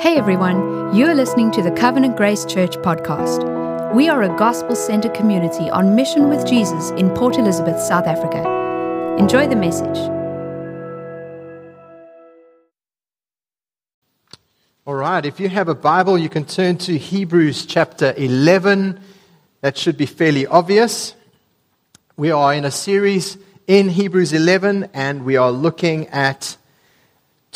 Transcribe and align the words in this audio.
Hey 0.00 0.16
everyone, 0.16 0.94
you 0.94 1.06
are 1.06 1.14
listening 1.14 1.50
to 1.50 1.60
the 1.60 1.72
Covenant 1.72 2.16
Grace 2.16 2.44
Church 2.44 2.76
podcast. 2.76 3.42
We 3.92 4.08
are 4.08 4.22
a 4.22 4.28
gospel 4.38 4.76
centered 4.76 5.12
community 5.12 5.68
on 5.70 5.96
mission 5.96 6.28
with 6.28 6.46
Jesus 6.46 6.90
in 6.90 7.10
Port 7.16 7.36
Elizabeth, 7.36 7.80
South 7.80 8.06
Africa. 8.06 8.48
Enjoy 9.18 9.48
the 9.48 9.56
message. 9.56 9.98
All 14.86 14.94
right, 14.94 15.26
if 15.26 15.40
you 15.40 15.48
have 15.48 15.68
a 15.68 15.74
Bible, 15.74 16.16
you 16.16 16.28
can 16.28 16.44
turn 16.44 16.78
to 16.78 16.96
Hebrews 16.96 17.66
chapter 17.66 18.14
11. 18.16 19.00
That 19.62 19.76
should 19.76 19.96
be 19.96 20.06
fairly 20.06 20.46
obvious. 20.46 21.16
We 22.16 22.30
are 22.30 22.54
in 22.54 22.64
a 22.64 22.70
series 22.70 23.36
in 23.66 23.88
Hebrews 23.88 24.32
11, 24.32 24.90
and 24.94 25.24
we 25.24 25.36
are 25.36 25.50
looking 25.50 26.06
at 26.10 26.56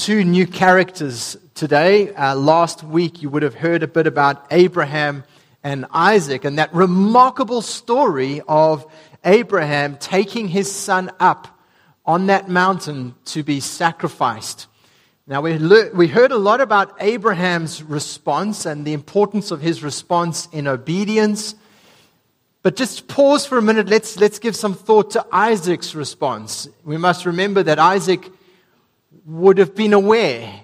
two 0.03 0.25
new 0.25 0.49
characters 0.49 1.37
today. 1.55 2.13
Uh, 2.13 2.35
last 2.35 2.83
week, 2.83 3.23
you 3.23 3.31
would 3.31 3.45
have 3.45 3.55
heard 3.55 3.85
a 3.85 3.87
bit 3.87 4.09
about 4.09 4.45
Abraham 4.51 5.23
and 5.63 5.87
Isaac 5.93 6.45
and 6.45 6.59
that 6.59 6.75
remarkable 6.75 7.63
story 7.63 8.41
of 8.49 8.85
Abraham 9.25 9.97
taking 9.99 10.49
his 10.49 10.69
son 10.73 11.13
up 11.21 11.57
on 12.05 12.27
that 12.27 12.49
mountain 12.49 13.15
to 13.27 13.45
be 13.45 13.61
sacrificed. 13.61 14.67
Now, 15.29 15.41
we, 15.41 15.57
le- 15.57 15.95
we 15.95 16.09
heard 16.09 16.33
a 16.33 16.37
lot 16.37 16.61
about 16.61 16.97
Abraham's 16.99 17.81
response 17.81 18.67
and 18.67 18.85
the 18.85 18.95
importance 18.95 19.53
of 19.53 19.61
his 19.61 19.85
response 19.85 20.49
in 20.51 20.67
obedience. 20.67 21.55
But 22.65 22.75
just 22.75 23.07
pause 23.07 23.47
for 23.47 23.57
a 23.57 23.63
minute. 23.63 23.89
Let's, 23.89 24.19
let's 24.19 24.41
give 24.41 24.57
some 24.57 24.75
thought 24.75 25.13
to 25.13 25.25
Isaac's 25.31 25.95
response. 25.95 26.69
We 26.83 26.97
must 26.97 27.25
remember 27.25 27.63
that 27.63 27.79
Isaac 27.79 28.33
would 29.25 29.59
have 29.59 29.75
been 29.75 29.93
aware 29.93 30.61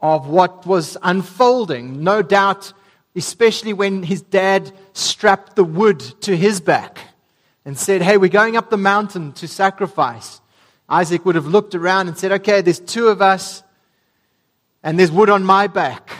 of 0.00 0.28
what 0.28 0.66
was 0.66 0.96
unfolding. 1.02 2.02
No 2.02 2.22
doubt, 2.22 2.72
especially 3.16 3.72
when 3.72 4.02
his 4.02 4.22
dad 4.22 4.72
strapped 4.92 5.56
the 5.56 5.64
wood 5.64 6.00
to 6.22 6.36
his 6.36 6.60
back 6.60 6.98
and 7.64 7.78
said, 7.78 8.02
Hey, 8.02 8.16
we're 8.16 8.28
going 8.28 8.56
up 8.56 8.70
the 8.70 8.76
mountain 8.76 9.32
to 9.34 9.48
sacrifice. 9.48 10.40
Isaac 10.88 11.24
would 11.24 11.34
have 11.34 11.46
looked 11.46 11.74
around 11.74 12.08
and 12.08 12.18
said, 12.18 12.32
Okay, 12.32 12.60
there's 12.60 12.80
two 12.80 13.08
of 13.08 13.22
us, 13.22 13.62
and 14.82 14.98
there's 14.98 15.10
wood 15.10 15.30
on 15.30 15.42
my 15.44 15.66
back. 15.66 16.10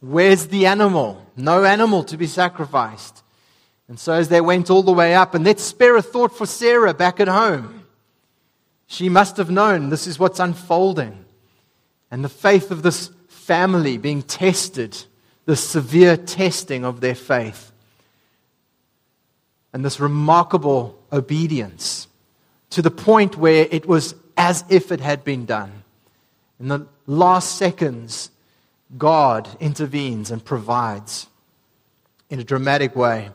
Where's 0.00 0.46
the 0.48 0.66
animal? 0.66 1.26
No 1.36 1.64
animal 1.64 2.04
to 2.04 2.16
be 2.16 2.26
sacrificed. 2.26 3.22
And 3.88 3.98
so, 3.98 4.12
as 4.12 4.28
they 4.28 4.40
went 4.40 4.70
all 4.70 4.82
the 4.82 4.92
way 4.92 5.14
up, 5.14 5.34
and 5.34 5.44
let's 5.44 5.62
spare 5.62 5.96
a 5.96 6.02
thought 6.02 6.36
for 6.36 6.46
Sarah 6.46 6.94
back 6.94 7.20
at 7.20 7.28
home. 7.28 7.83
She 8.86 9.08
must 9.08 9.36
have 9.36 9.50
known 9.50 9.88
this 9.88 10.06
is 10.06 10.18
what's 10.18 10.40
unfolding 10.40 11.24
and 12.10 12.24
the 12.24 12.28
faith 12.28 12.70
of 12.70 12.82
this 12.82 13.10
family 13.28 13.98
being 13.98 14.22
tested, 14.22 14.96
the 15.46 15.56
severe 15.56 16.16
testing 16.16 16.84
of 16.84 17.00
their 17.00 17.14
faith, 17.14 17.72
and 19.72 19.84
this 19.84 20.00
remarkable 20.00 20.98
obedience 21.12 22.08
to 22.70 22.82
the 22.82 22.90
point 22.90 23.36
where 23.36 23.66
it 23.70 23.86
was 23.86 24.14
as 24.36 24.64
if 24.68 24.92
it 24.92 25.00
had 25.00 25.24
been 25.24 25.44
done. 25.44 25.82
In 26.60 26.68
the 26.68 26.86
last 27.06 27.56
seconds, 27.56 28.30
God 28.96 29.48
intervenes 29.60 30.30
and 30.30 30.44
provides 30.44 31.26
in 32.30 32.40
a 32.40 32.44
dramatic 32.44 32.94
way. 32.96 33.30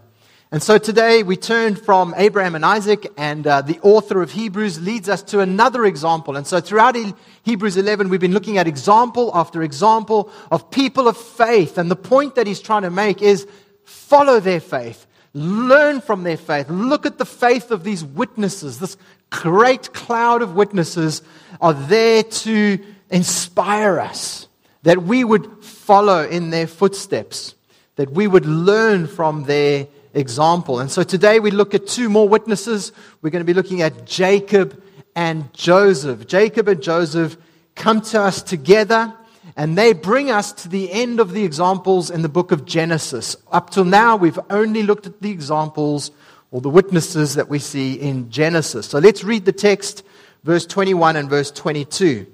And 0.51 0.63
so 0.63 0.79
today 0.79 1.21
we 1.21 1.37
turn 1.37 1.75
from 1.75 2.15
Abraham 2.17 2.55
and 2.55 2.65
Isaac, 2.65 3.05
and 3.17 3.45
uh, 3.45 3.61
the 3.61 3.79
author 3.81 4.19
of 4.23 4.31
Hebrews 4.31 4.81
leads 4.81 5.07
us 5.07 5.21
to 5.23 5.41
another 5.41 5.85
example. 5.85 6.35
And 6.35 6.47
so 6.47 6.59
throughout 6.59 6.97
Hebrews 7.43 7.77
11, 7.77 8.09
we've 8.09 8.19
been 8.19 8.33
looking 8.33 8.57
at 8.57 8.67
example 8.67 9.29
after 9.35 9.61
example 9.61 10.31
of 10.49 10.71
people 10.71 11.07
of 11.07 11.17
faith. 11.17 11.77
And 11.77 11.91
the 11.91 11.95
point 11.95 12.33
that 12.33 12.47
he's 12.47 12.61
trying 12.61 12.81
to 12.81 12.89
make 12.89 13.21
is 13.21 13.47
follow 13.83 14.39
their 14.39 14.59
faith, 14.59 15.05
learn 15.35 16.01
from 16.01 16.23
their 16.23 16.37
faith, 16.37 16.67
look 16.67 17.05
at 17.05 17.19
the 17.19 17.25
faith 17.25 17.69
of 17.69 17.83
these 17.83 18.03
witnesses. 18.03 18.79
This 18.79 18.97
great 19.29 19.93
cloud 19.93 20.41
of 20.41 20.55
witnesses 20.55 21.21
are 21.61 21.75
there 21.75 22.23
to 22.23 22.79
inspire 23.11 23.99
us, 23.99 24.47
that 24.81 25.03
we 25.03 25.23
would 25.23 25.63
follow 25.63 26.27
in 26.27 26.49
their 26.49 26.65
footsteps, 26.65 27.53
that 27.97 28.09
we 28.09 28.25
would 28.25 28.47
learn 28.47 29.05
from 29.05 29.43
their 29.43 29.85
example. 30.13 30.79
And 30.79 30.91
so 30.91 31.03
today 31.03 31.39
we 31.39 31.51
look 31.51 31.73
at 31.73 31.87
two 31.87 32.09
more 32.09 32.27
witnesses. 32.27 32.91
We're 33.21 33.29
going 33.29 33.45
to 33.45 33.51
be 33.51 33.53
looking 33.53 33.81
at 33.81 34.05
Jacob 34.05 34.81
and 35.15 35.53
Joseph. 35.53 36.27
Jacob 36.27 36.67
and 36.67 36.81
Joseph 36.81 37.37
come 37.75 38.01
to 38.01 38.21
us 38.21 38.41
together 38.41 39.13
and 39.55 39.77
they 39.77 39.93
bring 39.93 40.31
us 40.31 40.51
to 40.53 40.69
the 40.69 40.91
end 40.91 41.19
of 41.19 41.31
the 41.33 41.43
examples 41.43 42.09
in 42.09 42.21
the 42.21 42.29
book 42.29 42.51
of 42.51 42.65
Genesis. 42.65 43.35
Up 43.51 43.69
till 43.69 43.85
now, 43.85 44.15
we've 44.15 44.39
only 44.49 44.83
looked 44.83 45.05
at 45.05 45.21
the 45.21 45.31
examples 45.31 46.11
or 46.51 46.61
the 46.61 46.69
witnesses 46.69 47.35
that 47.35 47.49
we 47.49 47.59
see 47.59 47.93
in 47.93 48.29
Genesis. 48.29 48.87
So 48.87 48.99
let's 48.99 49.23
read 49.23 49.45
the 49.45 49.51
text, 49.51 50.03
verse 50.43 50.65
21 50.65 51.15
and 51.15 51.29
verse 51.29 51.51
22. 51.51 52.25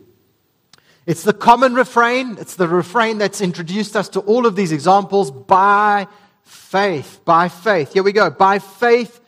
It's 1.06 1.24
the 1.24 1.34
common 1.34 1.76
refrain. 1.76 2.38
It's 2.40 2.56
the 2.56 2.68
refrain 2.68 3.20
that's 3.20 3.42
introduced 3.42 3.96
us 3.96 4.10
to 4.10 4.22
all 4.22 4.46
of 4.46 4.56
these 4.56 4.72
examples 4.72 5.30
by 5.32 6.08
faith. 6.46 7.20
By 7.26 7.50
faith. 7.50 7.94
Here 7.94 8.04
we 8.04 8.14
go. 8.14 8.30
By 8.30 8.60
faith, 8.60 9.20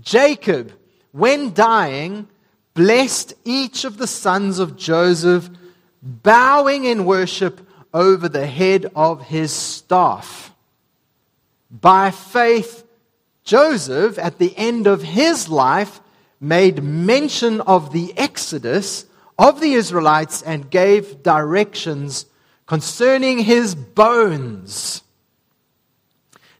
Jacob, 0.00 0.72
when 1.12 1.54
dying, 1.54 2.28
blessed 2.74 3.34
each 3.44 3.84
of 3.84 3.96
the 3.96 4.06
sons 4.06 4.58
of 4.58 4.76
Joseph, 4.76 5.48
bowing 6.02 6.84
in 6.84 7.06
worship 7.06 7.66
over 7.94 8.28
the 8.28 8.46
head 8.46 8.86
of 8.94 9.22
his 9.22 9.50
staff. 9.50 10.52
By 11.70 12.10
faith, 12.10 12.84
Joseph, 13.44 14.18
at 14.18 14.38
the 14.38 14.56
end 14.56 14.86
of 14.86 15.02
his 15.02 15.48
life, 15.48 16.00
made 16.40 16.82
mention 16.82 17.60
of 17.62 17.92
the 17.92 18.12
exodus 18.18 19.06
of 19.38 19.60
the 19.60 19.72
Israelites 19.72 20.42
and 20.42 20.70
gave 20.70 21.22
directions 21.22 22.26
concerning 22.66 23.38
his 23.38 23.74
bones. 23.74 25.02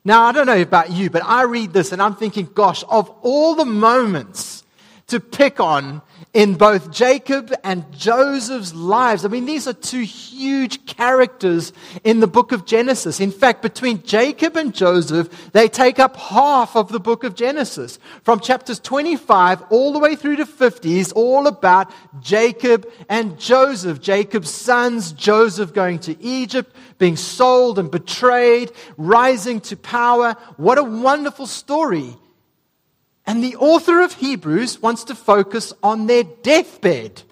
Now, 0.07 0.23
I 0.23 0.31
don't 0.31 0.47
know 0.47 0.63
about 0.63 0.93
you, 0.93 1.11
but 1.11 1.25
I 1.25 1.43
read 1.43 1.73
this 1.73 1.91
and 1.91 2.01
I'm 2.01 2.15
thinking, 2.15 2.49
gosh, 2.55 2.85
of 2.89 3.11
all 3.23 3.57
the 3.57 3.65
moments 3.65 4.63
to 5.09 5.19
pick 5.19 5.59
on 5.59 6.01
in 6.37 6.55
both 6.55 6.91
Jacob 6.91 7.51
and 7.65 7.91
Joseph's 7.93 8.75
lives. 8.75 9.25
I 9.25 9.29
mean, 9.29 9.47
these 9.47 9.67
are 9.67 9.73
two 9.73 10.03
huge 10.03 10.85
characters 10.85 11.73
in 12.05 12.21
the 12.21 12.27
book 12.27 12.53
of 12.53 12.67
Genesis. 12.67 13.21
In 13.21 13.31
fact, 13.31 13.63
between 13.63 14.03
Jacob 14.03 14.55
and 14.55 14.75
Joseph, 14.75 15.51
they 15.53 15.67
take 15.67 15.99
up 15.99 16.15
half 16.17 16.77
of 16.77 16.93
the 16.93 17.01
book 17.01 17.25
of 17.25 17.35
Genesis. 17.35 17.99
From 18.23 18.41
chapters 18.41 18.79
25 18.81 19.63
all 19.71 19.95
the 19.95 19.99
way 19.99 20.15
through 20.15 20.37
to 20.37 20.45
50 20.45 20.99
is 20.99 21.11
all 21.13 21.47
about 21.47 21.91
Jacob 22.21 22.87
and 23.09 23.41
Joseph. 23.41 24.03
Jacob's 24.03 24.51
sons, 24.51 25.13
Joseph 25.13 25.73
going 25.73 26.01
to 26.01 26.23
Egypt, 26.23 26.77
being 26.99 27.17
sold 27.17 27.79
and 27.79 27.91
betrayed, 27.91 28.73
rising 28.99 29.59
to 29.63 29.75
power. 29.75 30.37
What 30.59 30.77
a 30.77 30.85
wonderful 30.85 31.47
story. 31.47 32.15
And 33.27 33.43
the 33.43 33.57
author 33.57 34.03
of 34.03 34.13
Hebrews 34.15 34.81
wants 34.81 35.05
to 35.05 35.15
focus 35.15 35.73
on 35.83 36.07
their 36.07 36.23
deathbed. 36.23 37.23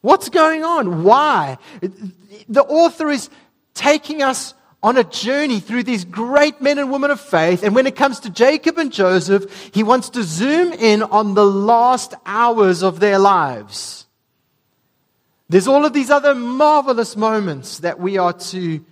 What's 0.00 0.30
going 0.30 0.64
on? 0.64 1.04
Why? 1.04 1.58
The 2.48 2.62
author 2.62 3.10
is 3.10 3.28
taking 3.74 4.22
us 4.22 4.54
on 4.82 4.96
a 4.96 5.04
journey 5.04 5.60
through 5.60 5.82
these 5.82 6.06
great 6.06 6.62
men 6.62 6.78
and 6.78 6.90
women 6.90 7.10
of 7.10 7.20
faith. 7.20 7.62
And 7.62 7.74
when 7.74 7.86
it 7.86 7.96
comes 7.96 8.20
to 8.20 8.30
Jacob 8.30 8.78
and 8.78 8.90
Joseph, 8.90 9.70
he 9.74 9.82
wants 9.82 10.08
to 10.10 10.22
zoom 10.22 10.72
in 10.72 11.02
on 11.02 11.34
the 11.34 11.44
last 11.44 12.14
hours 12.24 12.82
of 12.82 12.98
their 12.98 13.18
lives. 13.18 14.06
There's 15.50 15.68
all 15.68 15.84
of 15.84 15.92
these 15.92 16.10
other 16.10 16.34
marvelous 16.34 17.16
moments 17.16 17.80
that 17.80 18.00
we 18.00 18.16
are 18.16 18.32
to 18.32 18.82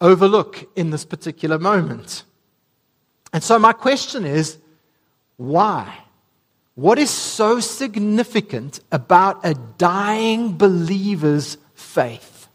overlook 0.00 0.64
in 0.76 0.90
this 0.90 1.04
particular 1.04 1.58
moment. 1.58 2.24
And 3.32 3.42
so, 3.42 3.58
my 3.58 3.72
question 3.72 4.24
is 4.24 4.58
why? 5.48 5.98
What 6.74 6.98
is 6.98 7.10
so 7.10 7.60
significant 7.60 8.80
about 8.90 9.44
a 9.44 9.54
dying 9.54 10.56
believer's 10.56 11.58
faith? 11.74 12.48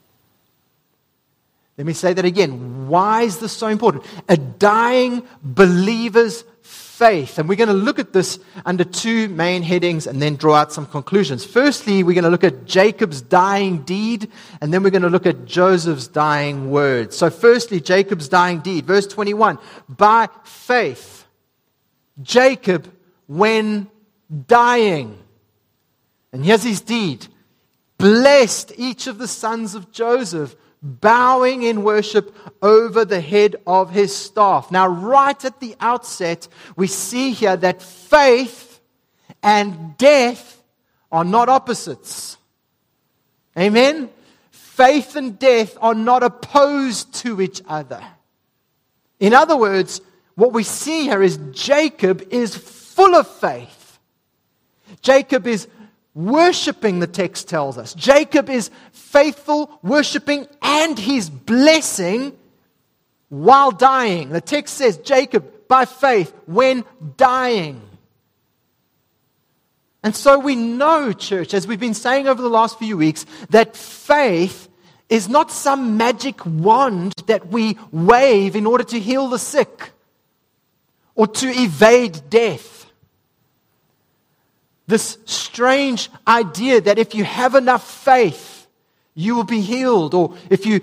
Let 1.78 1.86
me 1.86 1.94
say 1.94 2.13
that 2.13 2.25
again. 2.25 2.88
Why 2.88 3.22
is 3.24 3.38
this 3.38 3.51
so 3.51 3.68
important? 3.68 4.06
A 4.28 4.36
dying 4.36 5.28
believer's 5.44 6.44
faith. 6.63 7.38
And 7.38 7.48
we're 7.48 7.56
going 7.56 7.68
to 7.68 7.75
look 7.75 8.00
at 8.00 8.12
this 8.12 8.39
under 8.66 8.84
two 8.84 9.30
main 9.30 9.62
headings 9.62 10.07
and 10.07 10.19
then 10.19 10.36
draw 10.36 10.56
out 10.56 10.74
some 10.74 10.88
conclusions. 10.88 11.45
Firstly, 11.45 12.01
we're 12.01 12.16
going 12.16 12.24
to 12.24 12.31
look 12.31 12.44
at 12.44 12.66
Jacob's 12.66 13.22
dying 13.22 13.83
deed, 13.83 14.31
and 14.60 14.74
then 14.74 14.81
we're 14.81 14.90
going 14.90 15.04
to 15.04 15.10
look 15.10 15.28
at 15.28 15.45
Joseph's 15.45 16.07
dying 16.07 16.72
words. 16.72 17.16
So, 17.16 17.30
firstly, 17.30 17.80
Jacob's 17.80 18.28
dying 18.28 18.62
deed. 18.62 18.86
Verse 18.86 19.06
21 19.06 19.60
By 19.88 20.30
faith, 20.44 21.17
Jacob 22.22 22.92
when 23.28 23.90
dying. 24.48 25.18
And 26.31 26.46
here's 26.46 26.64
his 26.64 26.81
deed 26.81 27.28
blessed 27.98 28.74
each 28.78 29.08
of 29.08 29.18
the 29.18 29.28
sons 29.28 29.74
of 29.74 29.92
Joseph, 29.92 30.56
bowing 30.84 31.64
in 31.64 31.84
worship 31.84 32.36
over 32.62 33.04
the 33.06 33.22
head 33.22 33.56
of 33.66 33.92
his 33.92 34.16
staff. 34.16 34.72
Now, 34.72 34.88
right 34.88 35.44
at 35.44 35.60
the 35.60 35.75
outset, 35.80 36.48
we 36.75 36.88
see 36.88 37.31
here 37.31 37.58
that 37.58 37.81
faith 37.81 38.80
and 39.42 39.98
death 39.98 40.62
are 41.12 41.24
not 41.24 41.50
opposites. 41.50 42.38
Amen? 43.58 44.10
Faith 44.52 45.16
and 45.16 45.40
death 45.40 45.75
are 45.81 45.96
not 45.96 46.22
opposed 46.22 47.14
to 47.16 47.42
each 47.42 47.62
other. 47.68 48.04
In 49.19 49.34
other 49.34 49.58
words, 49.58 50.02
what 50.38 50.54
we 50.54 50.62
see 50.62 51.01
here 51.01 51.24
is 51.24 51.39
Jacob 51.51 52.22
is 52.30 52.56
full 52.56 53.16
of 53.16 53.28
faith. 53.28 53.98
Jacob 55.01 55.48
is 55.48 55.68
worshiping, 56.13 57.00
the 57.00 57.07
text 57.07 57.50
tells 57.50 57.75
us. 57.75 57.95
Jacob 57.95 58.48
is 58.48 58.69
faithful, 58.92 59.80
worshiping, 59.81 60.48
and 60.62 61.00
he's 61.00 61.28
blessing 61.28 62.38
while 63.30 63.72
dying. 63.72 64.30
The 64.30 64.39
text 64.39 64.75
says 64.75 64.98
Jacob, 64.98 65.68
by 65.68 65.86
faith, 65.86 66.31
when 66.45 66.86
dying. 67.18 67.81
And 70.04 70.16
so 70.16 70.38
we 70.38 70.56
know, 70.56 71.13
church, 71.13 71.56
as 71.56 71.66
we've 71.66 71.80
been 71.80 71.95
saying 71.95 72.28
over 72.28 72.44
the 72.44 72.48
last 72.48 72.78
few 72.78 72.95
weeks, 72.95 73.25
that 73.50 73.75
faith 73.75 74.69
is 75.10 75.28
not 75.28 75.50
some 75.50 75.98
magic 75.98 76.45
wand 76.45 77.13
that 77.25 77.48
we 77.48 77.75
wave 77.92 78.56
in 78.56 78.68
order 78.68 78.83
to 78.83 79.00
heal 79.00 79.30
the 79.30 79.40
sick 79.40 79.94
or 81.18 81.28
to 81.28 81.48
evade 81.48 82.30
death. 82.30 82.86
This 84.86 85.18
strange 85.25 86.10
idea 86.25 86.80
that 86.80 87.00
if 87.00 87.14
you 87.14 87.25
have 87.25 87.56
enough 87.56 87.86
faith, 87.86 88.68
you 89.16 89.36
will 89.36 89.44
be 89.44 89.60
healed, 89.60 90.14
or 90.14 90.38
if 90.50 90.66
you 90.66 90.80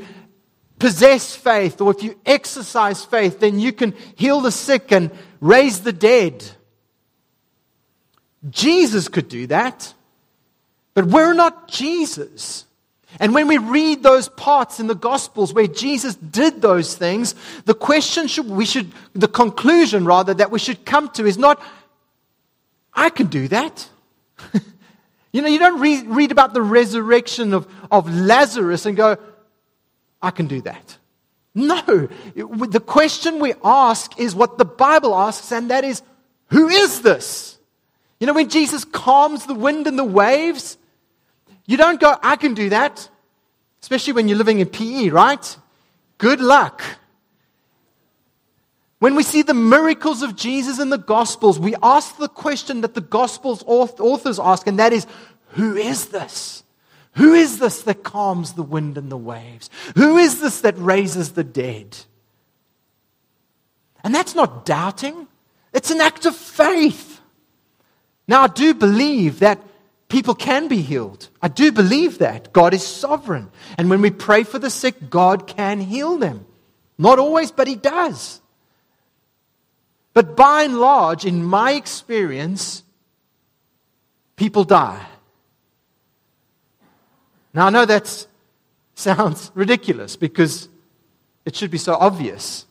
possess 0.79 1.37
faith, 1.37 1.81
or 1.81 1.93
if 1.93 2.03
you 2.03 2.19
exercise 2.27 3.05
faith, 3.05 3.39
then 3.39 3.61
you 3.61 3.73
can 3.73 3.95
heal 4.17 4.41
the 4.41 4.51
sick 4.51 4.91
and 4.91 5.11
raise 5.41 5.81
the 5.81 5.93
dead. 5.93 6.45
Jesus 8.51 9.07
could 9.07 9.29
do 9.29 9.47
that, 9.47 9.95
but 10.95 11.07
we're 11.07 11.33
not 11.33 11.69
Jesus. 11.69 12.67
And 13.21 13.35
when 13.35 13.49
we 13.49 13.59
read 13.59 14.03
those 14.03 14.29
parts 14.29 14.81
in 14.81 14.87
the 14.87 14.95
Gospels 14.95 15.53
where 15.53 15.67
Jesus 15.67 16.15
did 16.17 16.61
those 16.61 16.97
things, 16.97 17.35
the 17.65 17.75
question 17.75 18.27
should, 18.27 18.49
we 18.49 18.65
should, 18.65 18.93
the 19.13 19.29
conclusion 19.29 20.05
rather, 20.05 20.35
that 20.35 20.51
we 20.51 20.59
should 20.59 20.85
come 20.85 21.09
to 21.11 21.27
is 21.27 21.39
not, 21.39 21.63
I 22.93 23.11
can 23.11 23.29
do 23.29 23.49
that. 23.49 23.89
you 25.33 25.43
know, 25.43 25.49
you 25.49 25.59
don't 25.59 25.81
read, 25.81 26.07
read 26.07 26.33
about 26.33 26.55
the 26.55 26.63
resurrection 26.63 27.55
of, 27.55 27.69
of 27.91 28.13
Lazarus 28.13 28.87
and 28.87 28.97
go, 28.97 29.17
I 30.21 30.31
can 30.31 30.47
do 30.47 30.61
that. 30.63 30.99
No. 31.55 32.09
The 32.35 32.83
question 32.85 33.39
we 33.39 33.55
ask 33.63 34.19
is 34.19 34.35
what 34.35 34.59
the 34.59 34.65
Bible 34.65 35.15
asks, 35.15 35.53
and 35.53 35.71
that 35.71 35.85
is, 35.85 36.03
who 36.49 36.69
is 36.69 37.03
this? 37.03 37.59
You 38.19 38.27
know, 38.27 38.33
when 38.33 38.49
Jesus 38.49 38.85
calms 38.85 39.47
the 39.47 39.55
wind 39.55 39.87
and 39.87 39.99
the 39.99 40.05
waves, 40.05 40.79
you 41.67 41.77
don't 41.77 42.01
go, 42.01 42.17
I 42.23 42.37
can 42.37 42.55
do 42.55 42.69
that. 42.71 43.09
Especially 43.81 44.13
when 44.13 44.29
you're 44.29 44.39
living 44.39 44.61
in 44.61 44.69
PE, 44.69 45.11
right? 45.11 45.57
Good 46.19 46.41
luck. 46.41 46.83
When 48.99 49.15
we 49.15 49.23
see 49.23 49.43
the 49.43 49.53
miracles 49.53 50.23
of 50.23 50.37
Jesus 50.37 50.79
in 50.79 50.89
the 50.89 50.97
Gospels, 50.97 51.59
we 51.59 51.75
ask 51.83 52.17
the 52.17 52.29
question 52.29 52.81
that 52.81 52.95
the 52.95 53.03
Gospels 53.03 53.63
authors 53.67 54.39
ask, 54.39 54.67
and 54.67 54.79
that 54.79 54.95
is 54.95 55.07
who 55.49 55.77
is 55.77 56.07
this? 56.07 56.63
Who 57.17 57.35
is 57.35 57.59
this 57.59 57.83
that 57.83 58.03
calms 58.03 58.55
the 58.55 58.63
wind 58.63 58.97
and 58.97 59.13
the 59.13 59.17
waves? 59.17 59.71
Who 59.97 60.17
is 60.17 60.41
this 60.41 60.63
that 60.63 60.79
raises 60.79 61.33
the 61.33 61.45
dead? 61.45 61.97
And 64.03 64.15
that's 64.15 64.35
not 64.35 64.65
doubting, 64.65 65.29
it's 65.73 65.91
an 65.91 66.01
act 66.01 66.27
of 66.27 66.35
faith. 66.35 67.21
Now, 68.27 68.43
I 68.43 68.47
do 68.47 68.73
believe 68.75 69.41
that 69.41 69.61
people 70.15 70.37
can 70.37 70.69
be 70.69 70.81
healed. 70.81 71.29
I 71.43 71.49
do 71.49 71.73
believe 71.73 72.19
that. 72.19 72.53
God 72.53 72.73
is 72.73 72.87
sovereign. 72.87 73.51
And 73.77 73.91
when 73.91 74.01
we 74.01 74.13
pray 74.13 74.45
for 74.45 74.61
the 74.61 74.71
sick, 74.71 75.11
God 75.11 75.49
can 75.49 75.81
heal 75.81 76.19
them. 76.19 76.47
Not 76.97 77.19
always, 77.19 77.51
but 77.51 77.67
He 77.67 77.75
does. 77.75 78.41
But 80.13 80.37
by 80.37 80.63
and 80.63 80.79
large, 80.79 81.25
in 81.25 81.45
my 81.45 81.73
experience, 81.73 82.85
people 84.37 84.63
die. 84.63 85.05
Now, 87.53 87.67
I 87.67 87.71
know 87.71 87.85
that 87.85 88.29
sounds 88.95 89.51
ridiculous 89.53 90.15
because 90.15 90.69
it 91.45 91.57
should 91.57 91.73
be 91.73 91.79
so 91.79 91.95
obvious. 91.95 92.67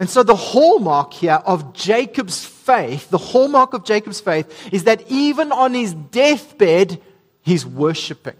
And 0.00 0.10
so, 0.10 0.24
the 0.24 0.34
hallmark 0.34 1.12
here 1.12 1.40
of 1.46 1.74
Jacob's 1.74 2.57
faith, 2.68 3.08
the 3.08 3.18
hallmark 3.18 3.72
of 3.72 3.84
Jacob's 3.84 4.20
faith, 4.20 4.46
is 4.72 4.84
that 4.84 5.02
even 5.10 5.52
on 5.52 5.72
his 5.72 5.94
deathbed, 5.94 7.00
he's 7.40 7.64
worshiping. 7.64 8.36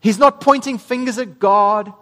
He's 0.00 0.18
not 0.18 0.40
pointing 0.40 0.78
fingers 0.78 1.16
at 1.18 1.38
God. 1.38 1.92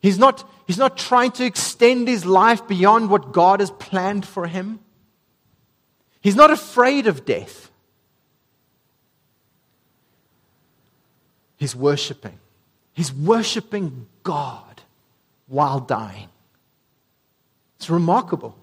He's 0.00 0.18
not, 0.18 0.44
he's 0.66 0.78
not 0.78 0.96
trying 0.96 1.30
to 1.32 1.44
extend 1.44 2.08
his 2.08 2.26
life 2.26 2.66
beyond 2.66 3.08
what 3.08 3.32
God 3.32 3.60
has 3.60 3.70
planned 3.70 4.26
for 4.26 4.48
him. 4.48 4.80
He's 6.20 6.36
not 6.36 6.50
afraid 6.50 7.06
of 7.06 7.24
death. 7.24 7.70
He's 11.56 11.76
worshiping. 11.76 12.38
He's 12.94 13.12
worshiping 13.12 14.06
God 14.24 14.82
while 15.46 15.78
dying. 15.78 16.28
It's 17.76 17.88
remarkable. 17.88 18.56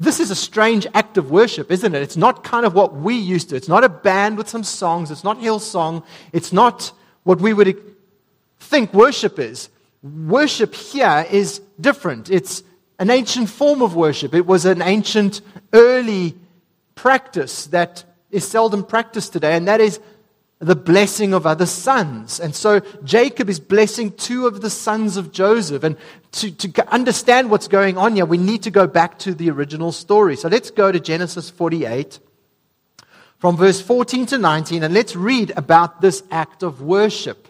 This 0.00 0.18
is 0.18 0.30
a 0.30 0.34
strange 0.34 0.86
act 0.94 1.18
of 1.18 1.30
worship, 1.30 1.70
isn't 1.70 1.94
it? 1.94 2.00
It's 2.00 2.16
not 2.16 2.42
kind 2.42 2.64
of 2.64 2.74
what 2.74 2.96
we 2.96 3.14
used 3.14 3.50
to. 3.50 3.56
It's 3.56 3.68
not 3.68 3.84
a 3.84 3.88
band 3.90 4.38
with 4.38 4.48
some 4.48 4.64
songs. 4.64 5.10
It's 5.10 5.22
not 5.22 5.38
Hillsong. 5.38 6.02
It's 6.32 6.54
not 6.54 6.90
what 7.24 7.38
we 7.38 7.52
would 7.52 7.78
think 8.58 8.94
worship 8.94 9.38
is. 9.38 9.68
Worship 10.02 10.74
here 10.74 11.26
is 11.30 11.60
different. 11.78 12.30
It's 12.30 12.62
an 12.98 13.10
ancient 13.10 13.50
form 13.50 13.82
of 13.82 13.94
worship. 13.94 14.34
It 14.34 14.46
was 14.46 14.64
an 14.64 14.80
ancient 14.80 15.42
early 15.74 16.34
practice 16.94 17.66
that 17.66 18.02
is 18.30 18.48
seldom 18.48 18.84
practiced 18.84 19.34
today, 19.34 19.54
and 19.54 19.68
that 19.68 19.82
is 19.82 20.00
the 20.60 20.76
blessing 20.76 21.32
of 21.32 21.46
other 21.46 21.64
sons. 21.64 22.38
And 22.38 22.54
so 22.54 22.80
Jacob 23.02 23.48
is 23.48 23.58
blessing 23.58 24.12
two 24.12 24.46
of 24.46 24.60
the 24.60 24.68
sons 24.68 25.16
of 25.16 25.32
Joseph. 25.32 25.82
And 25.82 25.96
to, 26.32 26.50
to 26.50 26.92
understand 26.92 27.50
what's 27.50 27.66
going 27.66 27.96
on 27.96 28.14
here, 28.14 28.26
we 28.26 28.36
need 28.36 28.62
to 28.64 28.70
go 28.70 28.86
back 28.86 29.18
to 29.20 29.34
the 29.34 29.50
original 29.50 29.90
story. 29.90 30.36
So 30.36 30.48
let's 30.48 30.70
go 30.70 30.92
to 30.92 31.00
Genesis 31.00 31.48
48 31.48 32.20
from 33.38 33.56
verse 33.56 33.80
14 33.80 34.26
to 34.26 34.38
19, 34.38 34.82
and 34.82 34.92
let's 34.92 35.16
read 35.16 35.50
about 35.56 36.02
this 36.02 36.22
act 36.30 36.62
of 36.62 36.82
worship. 36.82 37.48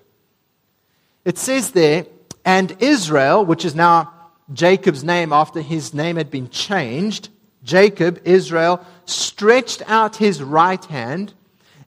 It 1.24 1.36
says 1.36 1.72
there, 1.72 2.06
and 2.44 2.76
Israel, 2.78 3.44
which 3.44 3.64
is 3.64 3.74
now 3.74 4.14
Jacob's 4.52 5.02
name 5.02 5.32
after 5.32 5.60
his 5.60 5.92
name 5.92 6.14
had 6.14 6.30
been 6.30 6.48
changed, 6.48 7.28
Jacob, 7.64 8.20
Israel, 8.24 8.86
stretched 9.04 9.82
out 9.88 10.16
his 10.16 10.40
right 10.40 10.84
hand 10.84 11.34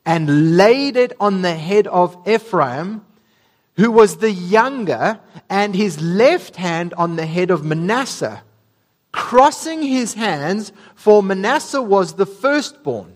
and 0.05 0.57
laid 0.57 0.97
it 0.97 1.13
on 1.19 1.41
the 1.41 1.55
head 1.55 1.87
of 1.87 2.17
Ephraim, 2.27 3.05
who 3.75 3.91
was 3.91 4.17
the 4.17 4.31
younger, 4.31 5.19
and 5.49 5.75
his 5.75 6.01
left 6.01 6.57
hand 6.57 6.93
on 6.95 7.15
the 7.15 7.25
head 7.25 7.49
of 7.49 7.63
Manasseh, 7.63 8.43
crossing 9.11 9.81
his 9.81 10.13
hands, 10.13 10.71
for 10.95 11.23
Manasseh 11.23 11.81
was 11.81 12.13
the 12.13 12.25
firstborn. 12.25 13.13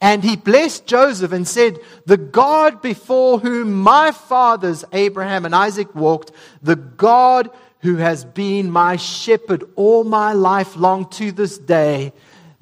And 0.00 0.24
he 0.24 0.36
blessed 0.36 0.86
Joseph 0.86 1.32
and 1.32 1.46
said, 1.46 1.78
The 2.06 2.16
God 2.16 2.82
before 2.82 3.38
whom 3.38 3.72
my 3.72 4.10
fathers 4.10 4.84
Abraham 4.92 5.44
and 5.44 5.54
Isaac 5.54 5.94
walked, 5.94 6.32
the 6.60 6.76
God 6.76 7.50
who 7.80 7.96
has 7.96 8.24
been 8.24 8.70
my 8.70 8.96
shepherd 8.96 9.64
all 9.76 10.04
my 10.04 10.32
life 10.32 10.76
long 10.76 11.08
to 11.10 11.32
this 11.32 11.58
day, 11.58 12.12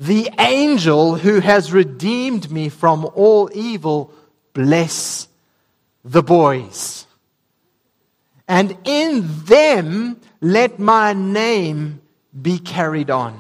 the 0.00 0.30
angel 0.38 1.16
who 1.16 1.40
has 1.40 1.75
redeemed 1.75 2.50
me 2.50 2.71
from 2.71 3.04
all 3.14 3.50
evil, 3.52 4.11
bless 4.54 5.28
the 6.02 6.23
boys. 6.23 7.07
And 8.49 8.78
in 8.85 9.45
them 9.45 10.19
let 10.40 10.78
my 10.78 11.12
name 11.12 12.00
be 12.40 12.59
carried 12.59 13.11
on. 13.11 13.38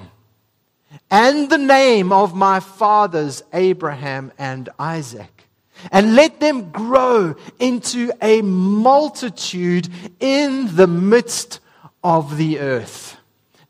And 1.10 1.48
the 1.48 1.58
name 1.58 2.12
of 2.12 2.34
my 2.34 2.60
fathers, 2.60 3.42
Abraham 3.54 4.30
and 4.38 4.68
Isaac. 4.78 5.48
And 5.90 6.14
let 6.14 6.40
them 6.40 6.70
grow 6.70 7.36
into 7.58 8.12
a 8.20 8.42
multitude 8.42 9.88
in 10.20 10.76
the 10.76 10.86
midst 10.86 11.58
of 12.04 12.36
the 12.36 12.60
earth. 12.60 13.16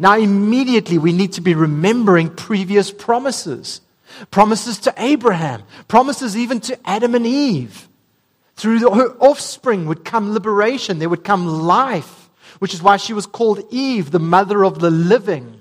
Now, 0.01 0.17
immediately 0.17 0.97
we 0.97 1.13
need 1.13 1.35
to 1.35 1.43
be 1.43 1.55
remembering 1.55 2.31
previous 2.31 2.91
promises 2.91 3.83
promises 4.31 4.79
to 4.81 4.95
Abraham, 4.97 5.63
promises 5.89 6.37
even 6.37 6.59
to 6.61 6.89
Adam 6.89 7.15
and 7.15 7.27
Eve. 7.27 7.89
Through 8.57 8.81
her 8.91 9.11
offspring 9.19 9.87
would 9.87 10.05
come 10.05 10.33
liberation, 10.33 10.99
there 10.99 11.09
would 11.09 11.23
come 11.23 11.47
life, 11.47 12.31
which 12.59 12.75
is 12.75 12.83
why 12.83 12.97
she 12.97 13.13
was 13.13 13.27
called 13.27 13.63
Eve, 13.71 14.11
the 14.11 14.19
mother 14.19 14.65
of 14.65 14.81
the 14.81 14.91
living. 14.91 15.61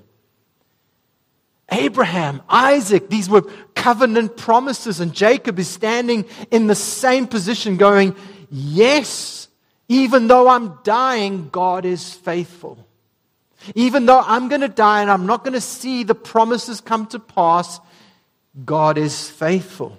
Abraham, 1.70 2.42
Isaac, 2.48 3.08
these 3.08 3.28
were 3.28 3.42
covenant 3.74 4.36
promises, 4.36 5.00
and 5.00 5.14
Jacob 5.14 5.58
is 5.58 5.68
standing 5.68 6.24
in 6.50 6.66
the 6.66 6.74
same 6.74 7.26
position, 7.26 7.76
going, 7.76 8.16
Yes, 8.50 9.48
even 9.88 10.26
though 10.26 10.48
I'm 10.48 10.78
dying, 10.82 11.50
God 11.50 11.84
is 11.84 12.12
faithful. 12.12 12.86
Even 13.74 14.06
though 14.06 14.20
I'm 14.20 14.48
going 14.48 14.62
to 14.62 14.68
die 14.68 15.02
and 15.02 15.10
I'm 15.10 15.26
not 15.26 15.44
going 15.44 15.54
to 15.54 15.60
see 15.60 16.02
the 16.02 16.14
promises 16.14 16.80
come 16.80 17.06
to 17.08 17.18
pass, 17.18 17.80
God 18.64 18.98
is 18.98 19.28
faithful. 19.28 19.98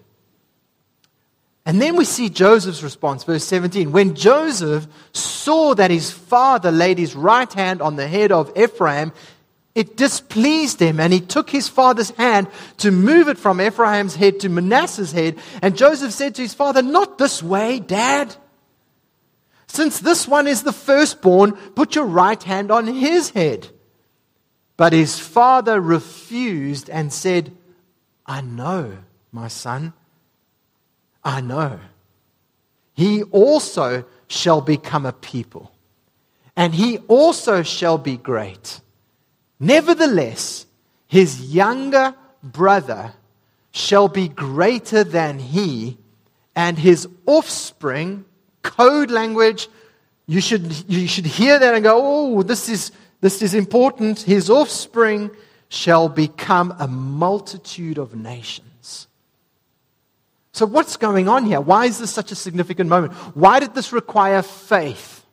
And 1.65 1.79
then 1.81 1.95
we 1.95 2.05
see 2.05 2.29
Joseph's 2.29 2.81
response, 2.81 3.23
verse 3.23 3.43
17. 3.43 3.91
When 3.91 4.15
Joseph 4.15 4.87
saw 5.13 5.75
that 5.75 5.91
his 5.91 6.09
father 6.09 6.71
laid 6.71 6.97
his 6.97 7.15
right 7.15 7.51
hand 7.51 7.81
on 7.81 7.97
the 7.97 8.07
head 8.07 8.31
of 8.31 8.51
Ephraim, 8.57 9.11
it 9.73 9.95
displeased 9.95 10.81
him, 10.81 10.99
and 10.99 11.13
he 11.13 11.21
took 11.21 11.49
his 11.49 11.69
father's 11.69 12.09
hand 12.11 12.47
to 12.77 12.91
move 12.91 13.29
it 13.29 13.37
from 13.37 13.61
Ephraim's 13.61 14.15
head 14.15 14.41
to 14.41 14.49
Manasseh's 14.49 15.11
head. 15.11 15.37
And 15.61 15.77
Joseph 15.77 16.11
said 16.11 16.35
to 16.35 16.41
his 16.41 16.53
father, 16.53 16.81
Not 16.81 17.17
this 17.17 17.41
way, 17.41 17.79
Dad. 17.79 18.35
Since 19.71 20.01
this 20.01 20.27
one 20.27 20.47
is 20.47 20.63
the 20.63 20.73
firstborn, 20.73 21.53
put 21.53 21.95
your 21.95 22.03
right 22.03 22.43
hand 22.43 22.71
on 22.71 22.87
his 22.87 23.29
head. 23.29 23.69
But 24.75 24.91
his 24.91 25.17
father 25.17 25.79
refused 25.79 26.89
and 26.89 27.13
said, 27.13 27.55
I 28.25 28.41
know, 28.41 28.97
my 29.31 29.47
son. 29.47 29.93
I 31.23 31.39
know. 31.39 31.79
He 32.95 33.23
also 33.23 34.03
shall 34.27 34.59
become 34.59 35.05
a 35.05 35.13
people, 35.13 35.71
and 36.53 36.75
he 36.75 36.97
also 37.07 37.63
shall 37.63 37.97
be 37.97 38.17
great. 38.17 38.81
Nevertheless, 39.57 40.65
his 41.07 41.53
younger 41.53 42.13
brother 42.43 43.13
shall 43.71 44.09
be 44.09 44.27
greater 44.27 45.05
than 45.05 45.39
he, 45.39 45.97
and 46.57 46.77
his 46.77 47.07
offspring, 47.25 48.25
code 48.61 49.11
language, 49.11 49.67
you 50.27 50.41
should, 50.41 50.89
you 50.89 51.07
should 51.07 51.25
hear 51.25 51.59
that 51.59 51.73
and 51.73 51.83
go, 51.83 51.99
oh, 52.01 52.43
this 52.43 52.69
is, 52.69 52.91
this 53.21 53.41
is 53.41 53.53
important. 53.53 54.21
His 54.21 54.49
offspring 54.49 55.31
shall 55.69 56.09
become 56.09 56.73
a 56.79 56.87
multitude 56.87 57.97
of 57.97 58.15
nations. 58.15 59.07
So, 60.53 60.65
what's 60.65 60.97
going 60.97 61.29
on 61.29 61.45
here? 61.45 61.61
Why 61.61 61.85
is 61.85 61.97
this 61.97 62.11
such 62.11 62.31
a 62.31 62.35
significant 62.35 62.89
moment? 62.89 63.13
Why 63.35 63.61
did 63.61 63.73
this 63.73 63.93
require 63.93 64.41
faith? 64.41 65.25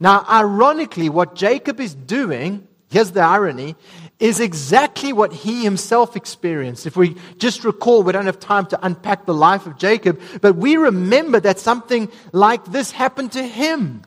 Now, 0.00 0.24
ironically, 0.28 1.10
what 1.10 1.34
Jacob 1.34 1.78
is 1.78 1.94
doing 1.94 2.66
here's 2.90 3.10
the 3.12 3.20
irony, 3.20 3.76
is 4.18 4.40
exactly 4.40 5.12
what 5.12 5.32
he 5.32 5.62
himself 5.62 6.16
experienced. 6.16 6.86
If 6.86 6.96
we 6.96 7.16
just 7.38 7.64
recall, 7.64 8.02
we 8.02 8.12
don't 8.12 8.26
have 8.26 8.40
time 8.40 8.66
to 8.66 8.84
unpack 8.84 9.26
the 9.26 9.34
life 9.34 9.66
of 9.66 9.78
Jacob, 9.78 10.20
but 10.40 10.56
we 10.56 10.76
remember 10.76 11.38
that 11.40 11.58
something 11.58 12.10
like 12.32 12.64
this 12.64 12.90
happened 12.90 13.32
to 13.32 13.42
him. 13.42 14.02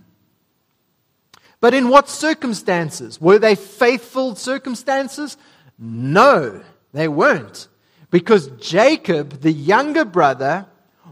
But 1.61 1.73
in 1.73 1.89
what 1.89 2.09
circumstances? 2.09 3.21
Were 3.21 3.39
they 3.39 3.55
faithful 3.55 4.35
circumstances? 4.35 5.37
No, 5.77 6.61
they 6.91 7.07
weren't. 7.07 7.67
Because 8.09 8.47
Jacob, 8.59 9.41
the 9.41 9.51
younger 9.51 10.03
brother, 10.03 10.65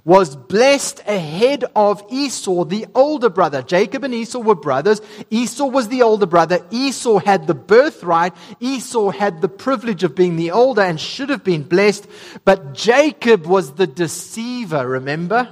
was 0.09 0.35
blessed 0.35 1.01
ahead 1.05 1.63
of 1.75 2.03
Esau, 2.09 2.63
the 2.63 2.87
older 2.95 3.29
brother. 3.29 3.61
Jacob 3.61 4.03
and 4.03 4.11
Esau 4.11 4.39
were 4.39 4.55
brothers. 4.55 5.01
Esau 5.29 5.67
was 5.67 5.87
the 5.87 6.01
older 6.01 6.25
brother. 6.25 6.65
Esau 6.71 7.19
had 7.19 7.45
the 7.45 7.53
birthright. 7.53 8.33
Esau 8.59 9.11
had 9.11 9.39
the 9.39 9.47
privilege 9.47 10.03
of 10.03 10.15
being 10.15 10.35
the 10.35 10.49
older 10.49 10.81
and 10.81 10.99
should 10.99 11.29
have 11.29 11.43
been 11.43 11.61
blessed. 11.61 12.07
But 12.43 12.73
Jacob 12.73 13.45
was 13.45 13.73
the 13.73 13.85
deceiver, 13.85 14.87
remember? 14.87 15.47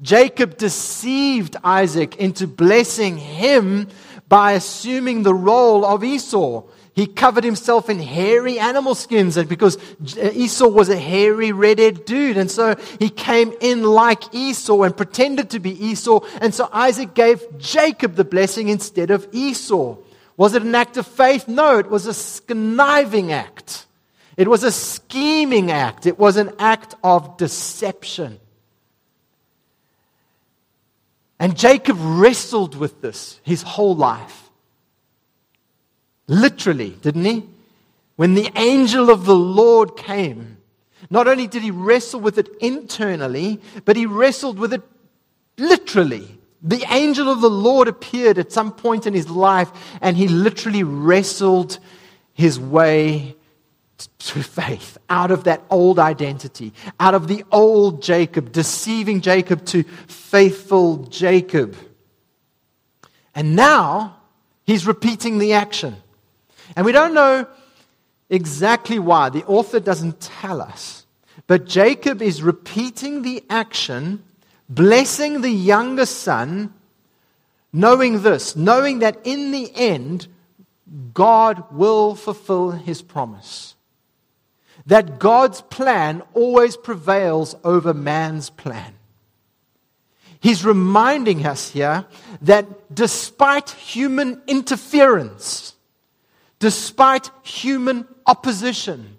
Jacob 0.00 0.56
deceived 0.56 1.56
Isaac 1.62 2.16
into 2.16 2.46
blessing 2.46 3.18
him 3.18 3.88
by 4.26 4.52
assuming 4.52 5.22
the 5.22 5.34
role 5.34 5.84
of 5.84 6.02
Esau. 6.02 6.62
He 6.94 7.06
covered 7.06 7.44
himself 7.44 7.88
in 7.88 7.98
hairy 7.98 8.58
animal 8.58 8.94
skins, 8.94 9.42
because 9.44 9.78
uh, 10.18 10.30
Esau 10.34 10.68
was 10.68 10.90
a 10.90 10.98
hairy, 10.98 11.50
red-haired 11.50 12.04
dude, 12.04 12.36
and 12.36 12.50
so 12.50 12.76
he 12.98 13.08
came 13.08 13.54
in 13.62 13.82
like 13.82 14.34
Esau 14.34 14.82
and 14.82 14.94
pretended 14.94 15.48
to 15.50 15.58
be 15.58 15.70
Esau, 15.86 16.20
and 16.40 16.54
so 16.54 16.68
Isaac 16.70 17.14
gave 17.14 17.42
Jacob 17.58 18.16
the 18.16 18.24
blessing 18.24 18.68
instead 18.68 19.10
of 19.10 19.26
Esau. 19.32 19.96
Was 20.36 20.54
it 20.54 20.62
an 20.62 20.74
act 20.74 20.96
of 20.98 21.06
faith? 21.06 21.48
No, 21.48 21.78
it 21.78 21.88
was 21.88 22.06
a 22.06 22.42
conniving 22.46 23.32
act. 23.32 23.86
It 24.36 24.48
was 24.48 24.62
a 24.62 24.72
scheming 24.72 25.70
act. 25.70 26.06
It 26.06 26.18
was 26.18 26.36
an 26.36 26.52
act 26.58 26.94
of 27.02 27.36
deception. 27.36 28.38
And 31.38 31.56
Jacob 31.56 31.96
wrestled 32.00 32.74
with 32.76 33.00
this 33.00 33.40
his 33.42 33.62
whole 33.62 33.96
life. 33.96 34.41
Literally, 36.28 36.90
didn't 36.90 37.24
he? 37.24 37.48
When 38.16 38.34
the 38.34 38.50
angel 38.56 39.10
of 39.10 39.24
the 39.24 39.34
Lord 39.34 39.96
came, 39.96 40.58
not 41.10 41.26
only 41.26 41.46
did 41.46 41.62
he 41.62 41.70
wrestle 41.70 42.20
with 42.20 42.38
it 42.38 42.48
internally, 42.60 43.60
but 43.84 43.96
he 43.96 44.06
wrestled 44.06 44.58
with 44.58 44.72
it 44.72 44.82
literally. 45.58 46.38
The 46.62 46.84
angel 46.90 47.28
of 47.28 47.40
the 47.40 47.50
Lord 47.50 47.88
appeared 47.88 48.38
at 48.38 48.52
some 48.52 48.72
point 48.72 49.06
in 49.06 49.14
his 49.14 49.28
life, 49.28 49.70
and 50.00 50.16
he 50.16 50.28
literally 50.28 50.84
wrestled 50.84 51.78
his 52.32 52.58
way 52.58 53.36
to 54.18 54.42
faith 54.42 54.98
out 55.08 55.30
of 55.30 55.44
that 55.44 55.62
old 55.70 55.98
identity, 55.98 56.72
out 56.98 57.14
of 57.14 57.28
the 57.28 57.44
old 57.50 58.02
Jacob, 58.02 58.52
deceiving 58.52 59.20
Jacob 59.20 59.64
to 59.66 59.82
faithful 60.06 60.98
Jacob. 61.06 61.76
And 63.34 63.56
now 63.56 64.16
he's 64.64 64.86
repeating 64.86 65.38
the 65.38 65.54
action. 65.54 65.96
And 66.76 66.86
we 66.86 66.92
don't 66.92 67.14
know 67.14 67.46
exactly 68.30 68.98
why. 68.98 69.28
The 69.28 69.44
author 69.44 69.80
doesn't 69.80 70.20
tell 70.20 70.60
us. 70.60 71.06
But 71.46 71.66
Jacob 71.66 72.22
is 72.22 72.42
repeating 72.42 73.22
the 73.22 73.44
action, 73.50 74.22
blessing 74.68 75.40
the 75.40 75.50
younger 75.50 76.06
son, 76.06 76.72
knowing 77.72 78.22
this, 78.22 78.54
knowing 78.56 79.00
that 79.00 79.18
in 79.24 79.50
the 79.50 79.70
end, 79.74 80.28
God 81.14 81.64
will 81.72 82.14
fulfill 82.14 82.70
his 82.70 83.02
promise. 83.02 83.74
That 84.86 85.18
God's 85.18 85.62
plan 85.62 86.22
always 86.34 86.76
prevails 86.76 87.54
over 87.64 87.94
man's 87.94 88.50
plan. 88.50 88.94
He's 90.40 90.64
reminding 90.64 91.46
us 91.46 91.70
here 91.70 92.04
that 92.42 92.92
despite 92.92 93.70
human 93.70 94.42
interference, 94.48 95.74
Despite 96.62 97.28
human 97.42 98.06
opposition, 98.24 99.18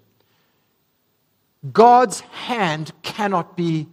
God's 1.73 2.21
hand 2.21 2.93
cannot 3.01 3.57
be 3.57 3.89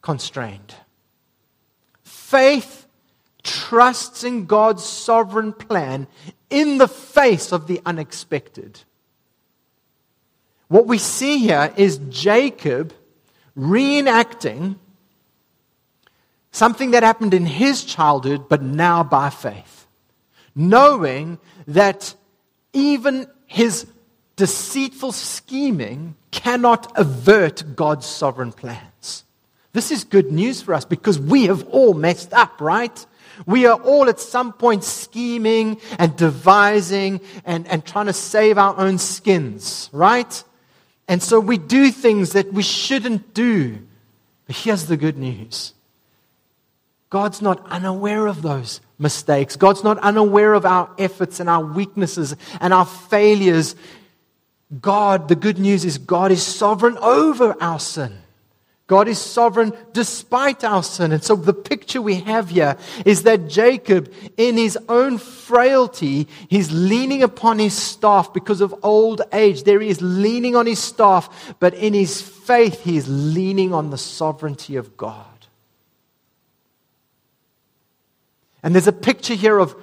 constrained. 0.00 0.76
Faith 2.04 2.86
trusts 3.42 4.22
in 4.22 4.46
God's 4.46 4.84
sovereign 4.84 5.52
plan 5.52 6.06
in 6.50 6.78
the 6.78 6.86
face 6.86 7.50
of 7.50 7.66
the 7.66 7.80
unexpected. 7.84 8.78
What 10.68 10.86
we 10.86 10.98
see 10.98 11.38
here 11.38 11.74
is 11.76 11.98
Jacob 12.10 12.92
reenacting 13.58 14.76
something 16.52 16.92
that 16.92 17.02
happened 17.02 17.34
in 17.34 17.44
his 17.44 17.82
childhood, 17.82 18.48
but 18.48 18.62
now 18.62 19.02
by 19.02 19.30
faith, 19.30 19.88
knowing 20.54 21.40
that 21.66 22.14
even 22.72 23.26
his 23.46 23.86
deceitful 24.36 25.12
scheming 25.12 26.14
cannot 26.30 26.96
avert 26.98 27.76
God's 27.76 28.06
sovereign 28.06 28.52
plans. 28.52 29.24
This 29.72 29.90
is 29.90 30.04
good 30.04 30.32
news 30.32 30.62
for 30.62 30.74
us 30.74 30.84
because 30.84 31.18
we 31.18 31.46
have 31.46 31.66
all 31.68 31.94
messed 31.94 32.32
up, 32.32 32.60
right? 32.60 33.06
We 33.46 33.66
are 33.66 33.80
all 33.80 34.08
at 34.08 34.20
some 34.20 34.52
point 34.52 34.84
scheming 34.84 35.80
and 35.98 36.16
devising 36.16 37.20
and, 37.44 37.66
and 37.68 37.84
trying 37.84 38.06
to 38.06 38.12
save 38.12 38.58
our 38.58 38.78
own 38.78 38.98
skins, 38.98 39.90
right? 39.92 40.42
And 41.06 41.22
so 41.22 41.38
we 41.40 41.58
do 41.58 41.90
things 41.90 42.32
that 42.32 42.52
we 42.52 42.62
shouldn't 42.62 43.34
do. 43.34 43.78
But 44.46 44.56
here's 44.56 44.86
the 44.86 44.96
good 44.96 45.18
news 45.18 45.74
God's 47.10 47.40
not 47.40 47.66
unaware 47.70 48.26
of 48.26 48.42
those 48.42 48.80
mistakes. 48.98 49.56
God's 49.56 49.82
not 49.82 49.98
unaware 49.98 50.54
of 50.54 50.66
our 50.66 50.90
efforts 50.98 51.40
and 51.40 51.48
our 51.48 51.64
weaknesses 51.64 52.36
and 52.60 52.74
our 52.74 52.86
failures. 52.86 53.76
God, 54.80 55.28
the 55.28 55.36
good 55.36 55.58
news 55.58 55.84
is 55.84 55.96
God 55.96 56.30
is 56.30 56.42
sovereign 56.42 56.98
over 56.98 57.56
our 57.60 57.80
sin. 57.80 58.18
God 58.88 59.06
is 59.06 59.18
sovereign 59.18 59.74
despite 59.92 60.64
our 60.64 60.82
sin. 60.82 61.12
And 61.12 61.22
so 61.22 61.36
the 61.36 61.52
picture 61.52 62.00
we 62.00 62.16
have 62.16 62.48
here 62.48 62.76
is 63.04 63.22
that 63.24 63.46
Jacob, 63.48 64.12
in 64.38 64.56
his 64.56 64.78
own 64.88 65.18
frailty, 65.18 66.26
he's 66.48 66.72
leaning 66.72 67.22
upon 67.22 67.58
his 67.58 67.74
staff 67.74 68.32
because 68.32 68.62
of 68.62 68.74
old 68.82 69.20
age. 69.32 69.64
There 69.64 69.80
he 69.80 69.90
is 69.90 70.00
leaning 70.00 70.56
on 70.56 70.64
his 70.66 70.78
staff, 70.78 71.54
but 71.60 71.74
in 71.74 71.92
his 71.92 72.22
faith, 72.22 72.82
he 72.82 72.96
is 72.96 73.06
leaning 73.08 73.74
on 73.74 73.90
the 73.90 73.98
sovereignty 73.98 74.76
of 74.76 74.96
God. 74.96 75.37
And 78.68 78.74
there's 78.74 78.86
a 78.86 78.92
picture 78.92 79.32
here 79.32 79.58
of 79.58 79.74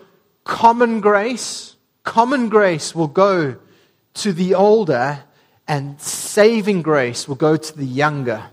common 0.43 1.01
grace. 1.01 1.75
Common 2.03 2.49
grace 2.49 2.93
will 2.93 3.07
go 3.07 3.57
to 4.13 4.31
the 4.31 4.53
older, 4.53 5.23
and 5.67 5.99
saving 5.99 6.83
grace 6.83 7.27
will 7.27 7.35
go 7.35 7.57
to 7.57 7.75
the 7.75 7.83
younger 7.83 8.43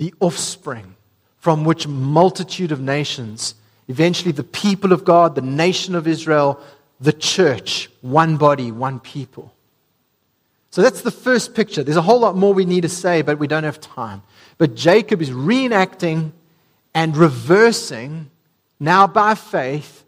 the 0.00 0.12
offspring 0.18 0.96
from 1.36 1.64
which 1.64 1.86
multitude 1.86 2.72
of 2.72 2.80
nations, 2.80 3.54
eventually 3.86 4.32
the 4.32 4.42
people 4.42 4.92
of 4.92 5.04
God, 5.04 5.36
the 5.36 5.40
nation 5.40 5.94
of 5.94 6.08
Israel, 6.08 6.60
the 7.00 7.12
church, 7.12 7.88
one 8.00 8.36
body, 8.36 8.72
one 8.72 8.98
people. 8.98 9.54
So 10.70 10.82
that's 10.82 11.02
the 11.02 11.12
first 11.12 11.54
picture. 11.54 11.84
There's 11.84 11.96
a 11.96 12.02
whole 12.02 12.18
lot 12.18 12.34
more 12.34 12.52
we 12.52 12.64
need 12.64 12.80
to 12.80 12.88
say, 12.88 13.22
but 13.22 13.38
we 13.38 13.46
don't 13.46 13.62
have 13.62 13.80
time. 13.80 14.22
But 14.58 14.74
Jacob 14.74 15.22
is 15.22 15.30
reenacting 15.30 16.32
and 16.94 17.16
reversing, 17.16 18.30
now 18.78 19.06
by 19.06 19.34
faith, 19.34 20.04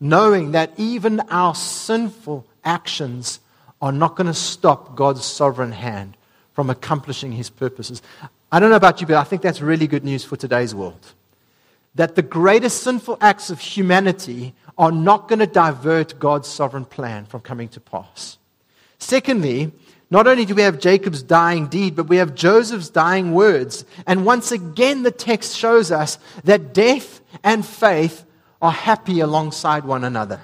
knowing 0.00 0.52
that 0.52 0.72
even 0.76 1.20
our 1.30 1.54
sinful 1.54 2.46
actions 2.64 3.40
are 3.80 3.92
not 3.92 4.16
going 4.16 4.26
to 4.26 4.34
stop 4.34 4.96
God's 4.96 5.24
sovereign 5.24 5.72
hand 5.72 6.16
from 6.52 6.70
accomplishing 6.70 7.32
his 7.32 7.50
purposes. 7.50 8.02
I 8.50 8.60
don't 8.60 8.70
know 8.70 8.76
about 8.76 9.00
you, 9.00 9.06
but 9.06 9.16
I 9.16 9.24
think 9.24 9.42
that's 9.42 9.60
really 9.60 9.86
good 9.86 10.04
news 10.04 10.24
for 10.24 10.36
today's 10.36 10.74
world. 10.74 11.12
That 11.94 12.14
the 12.16 12.22
greatest 12.22 12.82
sinful 12.82 13.18
acts 13.20 13.50
of 13.50 13.60
humanity 13.60 14.54
are 14.76 14.92
not 14.92 15.28
going 15.28 15.38
to 15.38 15.46
divert 15.46 16.18
God's 16.18 16.48
sovereign 16.48 16.84
plan 16.84 17.24
from 17.26 17.40
coming 17.40 17.68
to 17.68 17.80
pass. 17.80 18.38
Secondly, 18.98 19.72
not 20.14 20.28
only 20.28 20.44
do 20.44 20.54
we 20.54 20.62
have 20.62 20.78
Jacob's 20.78 21.24
dying 21.24 21.66
deed, 21.66 21.96
but 21.96 22.06
we 22.06 22.18
have 22.18 22.36
Joseph's 22.36 22.88
dying 22.88 23.32
words. 23.32 23.84
And 24.06 24.24
once 24.24 24.52
again, 24.52 25.02
the 25.02 25.10
text 25.10 25.56
shows 25.56 25.90
us 25.90 26.20
that 26.44 26.72
death 26.72 27.20
and 27.42 27.66
faith 27.66 28.24
are 28.62 28.70
happy 28.70 29.18
alongside 29.18 29.84
one 29.84 30.04
another. 30.04 30.40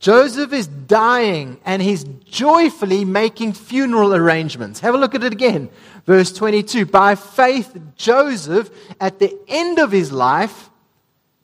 Joseph 0.00 0.52
is 0.52 0.66
dying 0.66 1.60
and 1.64 1.80
he's 1.80 2.02
joyfully 2.24 3.04
making 3.04 3.52
funeral 3.52 4.12
arrangements. 4.12 4.80
Have 4.80 4.96
a 4.96 4.98
look 4.98 5.14
at 5.14 5.22
it 5.22 5.32
again. 5.32 5.70
Verse 6.04 6.32
22. 6.32 6.84
By 6.86 7.14
faith, 7.14 7.78
Joseph, 7.94 8.70
at 9.00 9.20
the 9.20 9.38
end 9.46 9.78
of 9.78 9.92
his 9.92 10.10
life, 10.10 10.68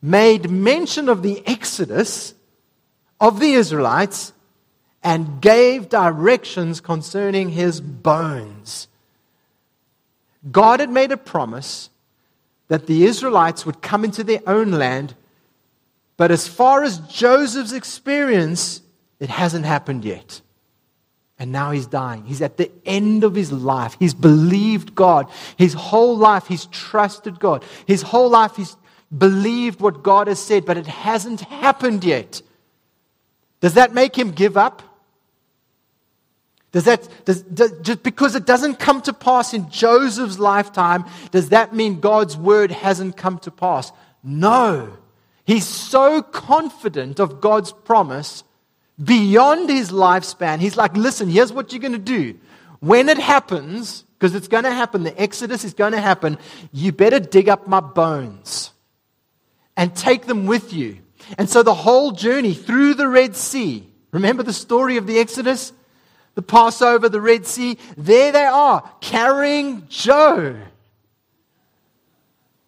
made 0.03 0.51
mention 0.51 1.09
of 1.09 1.23
the 1.23 1.47
exodus 1.47 2.35
of 3.21 3.39
the 3.39 3.53
Israelites 3.53 4.33
and 5.05 5.41
gave 5.41 5.89
directions 5.89 6.81
concerning 6.81 7.51
his 7.51 7.81
bones. 7.81 8.89
God 10.51 10.81
had 10.81 10.91
made 10.91 11.13
a 11.13 11.17
promise 11.17 11.91
that 12.69 12.87
the 12.87 13.05
Israelites 13.05 13.65
would 13.65 13.83
come 13.83 14.05
into 14.05 14.25
their 14.25 14.41
own 14.47 14.73
land 14.73 15.15
but 16.17 16.31
as 16.31 16.47
far 16.47 16.85
as 16.85 16.99
Joseph's 17.01 17.73
experience, 17.73 18.83
it 19.19 19.29
hasn't 19.29 19.65
happened 19.65 20.05
yet. 20.05 20.41
And 21.39 21.51
now 21.51 21.73
he's 21.73 21.87
dying. 21.87 22.25
He's 22.25 22.43
at 22.43 22.57
the 22.57 22.71
end 22.87 23.25
of 23.25 23.35
his 23.35 23.51
life. 23.51 23.97
He's 23.99 24.15
believed 24.15 24.95
God. 24.95 25.29
His 25.57 25.75
whole 25.75 26.17
life, 26.17 26.47
he's 26.47 26.67
trusted 26.67 27.41
God. 27.41 27.65
His 27.87 28.03
whole 28.03 28.31
life, 28.31 28.55
he's 28.55 28.77
believed 29.17 29.81
what 29.81 30.03
God 30.05 30.29
has 30.29 30.39
said, 30.39 30.65
but 30.65 30.77
it 30.77 30.87
hasn't 30.87 31.41
happened 31.41 32.05
yet. 32.05 32.41
Does 33.61 33.75
that 33.75 33.93
make 33.93 34.17
him 34.17 34.31
give 34.31 34.57
up? 34.57 34.83
Does 36.75 36.85
that, 36.87 37.09
does, 37.25 37.43
does, 37.43 37.73
just 37.83 38.03
because 38.03 38.35
it 38.35 38.47
doesn't 38.47 38.81
come 38.81 39.01
to 39.03 39.13
pass 39.13 39.55
in 39.55 39.71
Joseph's 39.71 40.41
lifetime, 40.41 41.05
does 41.31 41.51
that 41.51 41.73
mean 41.73 42.01
God's 42.01 42.37
word 42.37 42.73
hasn't 42.73 43.17
come 43.17 43.39
to 43.39 43.53
pass? 43.53 43.93
No. 44.25 44.97
He's 45.45 45.69
so 45.69 46.21
confident 46.21 47.21
of 47.21 47.41
God's 47.41 47.71
promise 47.71 48.43
beyond 49.03 49.71
his 49.71 49.93
lifespan. 49.93 50.59
He's 50.59 50.77
like, 50.77 50.97
listen, 50.97 51.29
here's 51.29 51.53
what 51.53 51.73
you're 51.73 51.81
going 51.81 51.93
to 51.93 51.99
do. 51.99 52.37
When 52.81 53.09
it 53.09 53.19
happens, 53.19 54.03
because 54.19 54.35
it's 54.35 54.49
going 54.49 54.65
to 54.65 54.73
happen, 54.73 55.05
the 55.05 55.17
Exodus 55.21 55.63
is 55.63 55.75
going 55.75 55.93
to 55.93 56.01
happen, 56.01 56.39
you 56.73 56.91
better 56.91 57.21
dig 57.21 57.49
up 57.49 57.69
my 57.69 57.79
bones 57.79 58.73
and 59.77 59.95
take 59.95 60.27
them 60.27 60.47
with 60.47 60.73
you. 60.73 60.99
And 61.39 61.49
so 61.49 61.63
the 61.63 61.73
whole 61.73 62.11
journey 62.11 62.53
through 62.53 62.95
the 62.95 63.07
Red 63.07 63.37
Sea, 63.37 63.89
remember 64.11 64.43
the 64.43 64.53
story 64.53 64.97
of 64.97 65.07
the 65.07 65.21
Exodus? 65.21 65.73
The 66.35 66.43
Passover, 66.43 67.09
the 67.09 67.21
Red 67.21 67.47
Sea, 67.47 67.79
there 67.97 68.33
they 68.33 68.45
are, 68.45 68.89
carrying 69.01 69.87
Joe. 69.89 70.57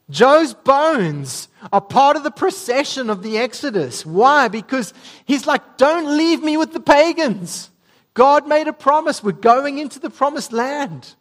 Joe's 0.08 0.54
bones 0.54 1.48
are 1.72 1.80
part 1.80 2.16
of 2.16 2.22
the 2.22 2.30
procession 2.30 3.10
of 3.10 3.22
the 3.22 3.38
Exodus. 3.38 4.06
Why? 4.06 4.48
Because 4.48 4.94
he's 5.24 5.46
like, 5.46 5.76
don't 5.78 6.16
leave 6.16 6.42
me 6.42 6.56
with 6.56 6.72
the 6.72 6.80
pagans. 6.80 7.70
God 8.14 8.46
made 8.46 8.68
a 8.68 8.72
promise. 8.72 9.22
We're 9.22 9.32
going 9.32 9.78
into 9.78 9.98
the 9.98 10.10
promised 10.10 10.52
land. 10.52 11.14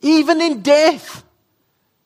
Even 0.00 0.40
in 0.40 0.62
death, 0.62 1.22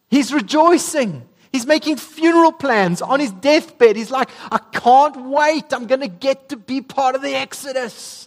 he's 0.09 0.33
rejoicing. 0.33 1.23
He's 1.55 1.67
making 1.67 1.99
funeral 1.99 2.51
plans 2.51 3.01
on 3.01 3.21
his 3.21 3.31
deathbed. 3.31 3.95
He's 3.95 4.11
like, 4.11 4.29
I 4.51 4.59
can't 4.73 5.27
wait. 5.27 5.73
I'm 5.73 5.87
going 5.87 6.01
to 6.01 6.09
get 6.09 6.49
to 6.49 6.57
be 6.57 6.81
part 6.81 7.15
of 7.15 7.23
the 7.23 7.33
Exodus. 7.33 8.27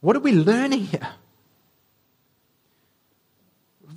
What 0.00 0.16
are 0.16 0.20
we 0.20 0.32
learning 0.32 0.86
here? 0.86 1.10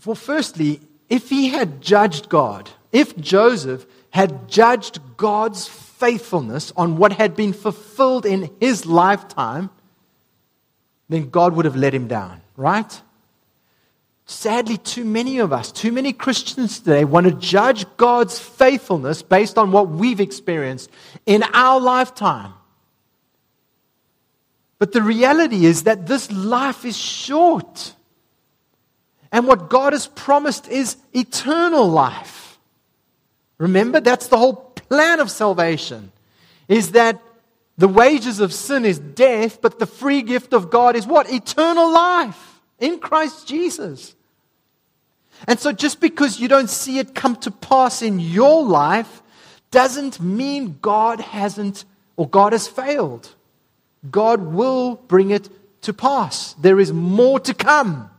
Well, 0.05 0.13
firstly, 0.13 0.81
if 1.09 1.31
he 1.31 1.49
had 1.49 1.81
judged 1.81 2.29
God, 2.29 2.69
if 2.91 3.17
Joseph 3.17 3.87
had 4.11 4.47
judged 4.47 4.99
God's 5.17 5.67
faithfulness 5.67 6.71
on 6.77 6.97
what 6.97 7.13
had 7.13 7.35
been 7.35 7.53
fulfilled 7.53 8.27
in 8.27 8.51
his 8.59 8.85
lifetime, 8.85 9.71
then 11.09 11.31
God 11.31 11.55
would 11.55 11.65
have 11.65 11.75
let 11.75 11.95
him 11.95 12.07
down, 12.07 12.41
right? 12.55 13.01
Sadly, 14.29 14.77
too 14.77 15.05
many 15.05 15.39
of 15.39 15.53
us, 15.53 15.71
too 15.71 15.93
many 15.93 16.11
Christians 16.11 16.79
today 16.79 17.05
want 17.05 17.27
to 17.27 17.31
judge 17.31 17.85
God's 17.95 18.37
faithfulness 18.37 19.21
based 19.21 19.57
on 19.57 19.71
what 19.71 19.87
we've 19.87 20.19
experienced 20.19 20.91
in 21.25 21.43
our 21.53 21.79
lifetime. 21.79 22.53
But 24.79 24.91
the 24.91 25.01
reality 25.01 25.65
is 25.65 25.83
that 25.83 26.07
this 26.07 26.29
life 26.29 26.83
is 26.83 26.97
short. 26.97 27.93
And 29.31 29.47
what 29.47 29.69
God 29.69 29.93
has 29.93 30.07
promised 30.07 30.67
is 30.67 30.97
eternal 31.13 31.87
life. 31.87 32.59
Remember, 33.57 34.01
that's 34.01 34.27
the 34.27 34.37
whole 34.37 34.55
plan 34.55 35.21
of 35.21 35.31
salvation. 35.31 36.11
Is 36.67 36.91
that 36.91 37.21
the 37.77 37.87
wages 37.87 38.41
of 38.41 38.53
sin 38.53 38.83
is 38.83 38.99
death, 38.99 39.61
but 39.61 39.79
the 39.79 39.85
free 39.85 40.21
gift 40.21 40.53
of 40.53 40.69
God 40.69 40.97
is 40.97 41.07
what? 41.07 41.31
Eternal 41.31 41.93
life 41.93 42.59
in 42.77 42.99
Christ 42.99 43.47
Jesus. 43.47 44.15
And 45.45 45.59
so 45.59 45.71
just 45.71 45.99
because 45.99 46.39
you 46.39 46.47
don't 46.47 46.69
see 46.69 46.99
it 46.99 47.13
come 47.13 47.35
to 47.37 47.51
pass 47.51 48.01
in 48.01 48.19
your 48.19 48.63
life 48.63 49.21
doesn't 49.69 50.19
mean 50.19 50.77
God 50.81 51.19
hasn't 51.19 51.85
or 52.15 52.27
God 52.27 52.53
has 52.53 52.67
failed. 52.67 53.35
God 54.09 54.41
will 54.41 54.95
bring 54.95 55.31
it 55.31 55.49
to 55.81 55.93
pass. 55.93 56.53
There 56.53 56.79
is 56.79 56.91
more 56.91 57.39
to 57.41 57.53
come. 57.53 58.09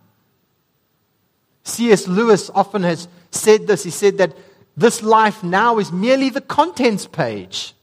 C.S. 1.64 2.06
Lewis 2.06 2.50
often 2.54 2.82
has 2.82 3.08
said 3.30 3.66
this. 3.66 3.84
He 3.84 3.90
said 3.90 4.18
that 4.18 4.34
this 4.76 5.02
life 5.02 5.42
now 5.42 5.78
is 5.78 5.90
merely 5.90 6.30
the 6.30 6.40
contents 6.40 7.06
page. 7.06 7.74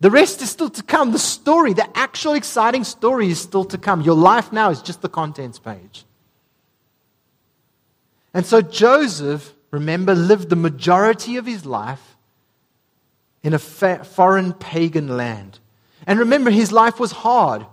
The 0.00 0.10
rest 0.10 0.42
is 0.42 0.50
still 0.50 0.70
to 0.70 0.82
come. 0.82 1.12
The 1.12 1.18
story, 1.18 1.72
the 1.72 1.88
actual 1.96 2.34
exciting 2.34 2.84
story 2.84 3.28
is 3.28 3.40
still 3.40 3.64
to 3.66 3.78
come. 3.78 4.02
Your 4.02 4.16
life 4.16 4.52
now 4.52 4.70
is 4.70 4.82
just 4.82 5.00
the 5.00 5.08
contents 5.08 5.58
page. 5.58 6.04
And 8.36 8.44
so 8.44 8.60
Joseph, 8.60 9.54
remember, 9.70 10.14
lived 10.14 10.50
the 10.50 10.56
majority 10.56 11.38
of 11.38 11.46
his 11.46 11.64
life 11.64 12.16
in 13.42 13.54
a 13.54 13.58
fa- 13.58 14.04
foreign 14.04 14.52
pagan 14.52 15.16
land. 15.16 15.58
And 16.06 16.18
remember, 16.18 16.50
his 16.50 16.70
life 16.70 17.00
was 17.00 17.12
hard. 17.12 17.64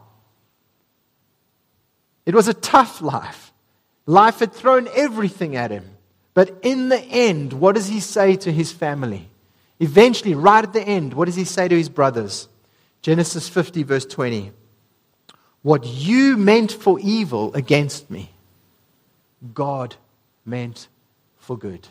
It 2.25 2.33
was 2.33 2.47
a 2.47 2.53
tough 2.53 3.01
life. 3.01 3.51
Life 4.05 4.39
had 4.39 4.53
thrown 4.53 4.87
everything 4.95 5.57
at 5.57 5.69
him. 5.69 5.97
But 6.33 6.57
in 6.61 6.87
the 6.87 7.01
end, 7.01 7.51
what 7.51 7.75
does 7.75 7.89
he 7.89 7.99
say 7.99 8.37
to 8.37 8.49
his 8.49 8.71
family? 8.71 9.27
Eventually, 9.81 10.33
right 10.33 10.63
at 10.63 10.71
the 10.71 10.81
end, 10.81 11.13
what 11.13 11.25
does 11.25 11.35
he 11.35 11.43
say 11.43 11.67
to 11.67 11.75
his 11.75 11.89
brothers? 11.89 12.47
Genesis 13.01 13.49
50, 13.49 13.83
verse 13.83 14.05
20. 14.05 14.53
what 15.61 15.85
you 15.85 16.37
meant 16.37 16.71
for 16.71 17.01
evil 17.01 17.53
against 17.53 18.09
me, 18.09 18.31
God 19.53 19.97
meant 20.45 20.87
for 21.37 21.57
good. 21.57 21.87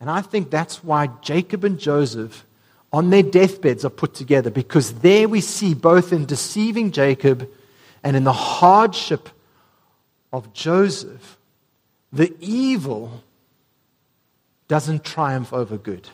And 0.00 0.10
I 0.10 0.22
think 0.22 0.50
that's 0.50 0.82
why 0.82 1.08
Jacob 1.20 1.64
and 1.64 1.78
Joseph 1.78 2.46
on 2.92 3.10
their 3.10 3.22
deathbeds 3.22 3.84
are 3.84 3.90
put 3.90 4.14
together 4.14 4.50
because 4.50 4.94
there 4.94 5.28
we 5.28 5.40
see 5.40 5.74
both 5.74 6.12
in 6.12 6.26
deceiving 6.26 6.90
Jacob 6.90 7.48
and 8.02 8.16
in 8.16 8.24
the 8.24 8.32
hardship 8.32 9.28
of 10.32 10.52
Joseph, 10.52 11.38
the 12.12 12.34
evil 12.40 13.22
doesn't 14.68 15.04
triumph 15.04 15.52
over 15.52 15.76
good. 15.76 16.08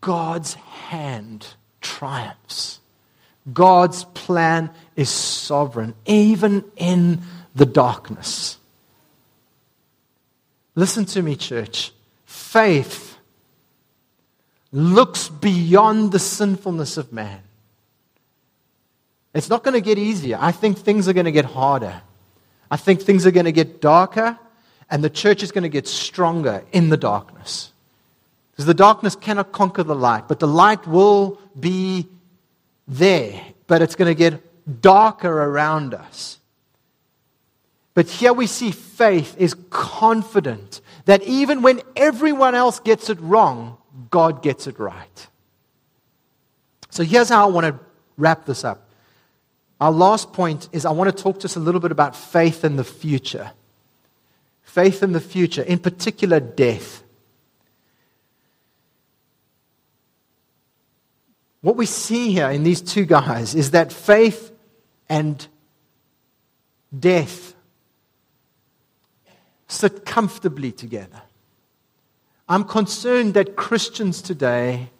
God's 0.00 0.54
hand 0.54 1.46
triumphs. 1.80 2.80
God's 3.52 4.04
plan 4.04 4.70
is 4.96 5.10
sovereign, 5.10 5.94
even 6.06 6.64
in 6.76 7.20
the 7.54 7.66
darkness. 7.66 8.56
Listen 10.74 11.04
to 11.06 11.22
me, 11.22 11.36
church. 11.36 11.92
Faith 12.24 13.16
looks 14.72 15.28
beyond 15.28 16.10
the 16.10 16.18
sinfulness 16.18 16.96
of 16.96 17.12
man. 17.12 17.40
It's 19.34 19.48
not 19.48 19.62
going 19.62 19.74
to 19.74 19.80
get 19.80 19.98
easier. 19.98 20.38
I 20.40 20.52
think 20.52 20.78
things 20.78 21.08
are 21.08 21.12
going 21.12 21.26
to 21.26 21.32
get 21.32 21.44
harder. 21.44 22.02
I 22.70 22.76
think 22.76 23.02
things 23.02 23.26
are 23.26 23.30
going 23.30 23.44
to 23.44 23.52
get 23.52 23.80
darker, 23.80 24.38
and 24.90 25.02
the 25.02 25.10
church 25.10 25.42
is 25.42 25.52
going 25.52 25.62
to 25.62 25.68
get 25.68 25.86
stronger 25.86 26.64
in 26.72 26.88
the 26.88 26.96
darkness. 26.96 27.72
Because 28.52 28.66
the 28.66 28.74
darkness 28.74 29.16
cannot 29.16 29.52
conquer 29.52 29.82
the 29.82 29.94
light, 29.94 30.28
but 30.28 30.38
the 30.38 30.46
light 30.46 30.86
will 30.86 31.40
be 31.58 32.08
there, 32.86 33.40
but 33.66 33.82
it's 33.82 33.96
going 33.96 34.10
to 34.10 34.14
get 34.14 34.80
darker 34.80 35.30
around 35.30 35.94
us. 35.94 36.38
But 37.94 38.08
here 38.08 38.32
we 38.32 38.48
see 38.48 38.72
faith 38.72 39.36
is 39.38 39.54
confident 39.70 40.80
that 41.04 41.22
even 41.22 41.62
when 41.62 41.80
everyone 41.94 42.56
else 42.56 42.80
gets 42.80 43.08
it 43.08 43.20
wrong, 43.20 43.78
God 44.10 44.42
gets 44.42 44.66
it 44.66 44.78
right. 44.80 45.28
So 46.90 47.04
here's 47.04 47.28
how 47.28 47.46
I 47.46 47.50
want 47.50 47.66
to 47.66 47.78
wrap 48.16 48.46
this 48.46 48.64
up. 48.64 48.88
Our 49.80 49.92
last 49.92 50.32
point 50.32 50.68
is 50.72 50.84
I 50.84 50.90
want 50.90 51.16
to 51.16 51.22
talk 51.22 51.44
us 51.44 51.56
a 51.56 51.60
little 51.60 51.80
bit 51.80 51.92
about 51.92 52.16
faith 52.16 52.64
in 52.64 52.76
the 52.76 52.84
future. 52.84 53.52
Faith 54.62 55.02
in 55.02 55.12
the 55.12 55.20
future, 55.20 55.62
in 55.62 55.78
particular, 55.78 56.40
death. 56.40 57.02
What 61.60 61.76
we 61.76 61.86
see 61.86 62.32
here 62.32 62.50
in 62.50 62.64
these 62.64 62.80
two 62.80 63.04
guys 63.04 63.54
is 63.54 63.70
that 63.70 63.92
faith 63.92 64.52
and 65.08 65.46
death 66.98 67.53
sit 69.74 70.04
comfortably 70.04 70.72
together. 70.72 71.22
I'm 72.48 72.64
concerned 72.64 73.34
that 73.34 73.56
Christians 73.56 74.20
today 74.20 74.90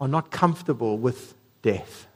are 0.00 0.08
not 0.08 0.30
comfortable 0.30 0.98
with 0.98 1.34
death. 1.62 2.06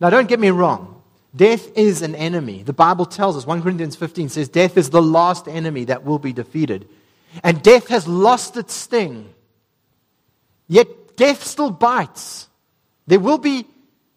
Now, 0.00 0.10
don't 0.10 0.28
get 0.28 0.40
me 0.40 0.50
wrong. 0.50 1.02
Death 1.34 1.76
is 1.76 2.02
an 2.02 2.14
enemy. 2.14 2.62
The 2.62 2.72
Bible 2.72 3.04
tells 3.04 3.36
us, 3.36 3.46
1 3.46 3.62
Corinthians 3.62 3.96
15 3.96 4.28
says, 4.28 4.48
death 4.48 4.76
is 4.76 4.90
the 4.90 5.02
last 5.02 5.48
enemy 5.48 5.84
that 5.84 6.04
will 6.04 6.18
be 6.18 6.32
defeated. 6.32 6.88
And 7.42 7.62
death 7.62 7.88
has 7.88 8.08
lost 8.08 8.56
its 8.56 8.72
sting. 8.72 9.34
Yet 10.68 11.16
death 11.16 11.44
still 11.44 11.70
bites. 11.70 12.48
There 13.06 13.20
will 13.20 13.38
be 13.38 13.66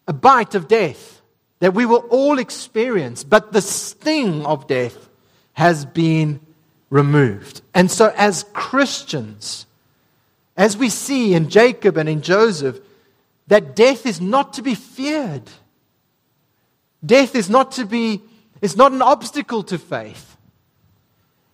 a 0.06 0.12
bite 0.12 0.54
of 0.54 0.68
death 0.68 1.11
that 1.62 1.74
we 1.74 1.86
will 1.86 2.04
all 2.10 2.40
experience, 2.40 3.22
but 3.22 3.52
the 3.52 3.60
sting 3.60 4.44
of 4.44 4.66
death 4.66 5.08
has 5.52 5.84
been 5.84 6.40
removed. 6.90 7.60
And 7.72 7.88
so, 7.88 8.12
as 8.16 8.44
Christians, 8.52 9.66
as 10.56 10.76
we 10.76 10.88
see 10.88 11.34
in 11.34 11.48
Jacob 11.48 11.96
and 11.96 12.08
in 12.08 12.20
Joseph, 12.20 12.80
that 13.46 13.76
death 13.76 14.06
is 14.06 14.20
not 14.20 14.54
to 14.54 14.62
be 14.62 14.74
feared. 14.74 15.48
Death 17.06 17.36
is 17.36 17.48
not 17.48 17.70
to 17.72 17.86
be, 17.86 18.22
it's 18.60 18.74
not 18.74 18.90
an 18.90 19.00
obstacle 19.00 19.62
to 19.62 19.78
faith. 19.78 20.36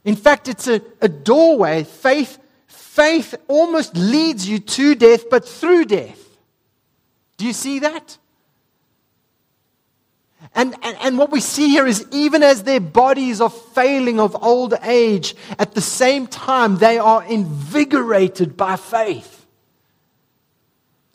In 0.06 0.16
fact, 0.16 0.48
it's 0.48 0.68
a, 0.68 0.80
a 1.02 1.08
doorway. 1.10 1.84
Faith 1.84 2.38
faith 2.66 3.34
almost 3.46 3.94
leads 3.94 4.48
you 4.48 4.58
to 4.58 4.94
death, 4.94 5.28
but 5.28 5.46
through 5.46 5.84
death. 5.84 6.38
Do 7.36 7.44
you 7.44 7.52
see 7.52 7.80
that? 7.80 8.16
And, 10.54 10.74
and, 10.82 10.96
and, 11.00 11.18
what 11.18 11.30
we 11.30 11.40
see 11.40 11.68
here 11.68 11.86
is 11.86 12.06
even 12.10 12.42
as 12.42 12.62
their 12.62 12.80
bodies 12.80 13.40
are 13.40 13.50
failing 13.50 14.18
of 14.18 14.42
old 14.42 14.74
age, 14.82 15.34
at 15.58 15.74
the 15.74 15.80
same 15.80 16.26
time 16.26 16.78
they 16.78 16.98
are 16.98 17.22
invigorated 17.24 18.56
by 18.56 18.76
faith. 18.76 19.46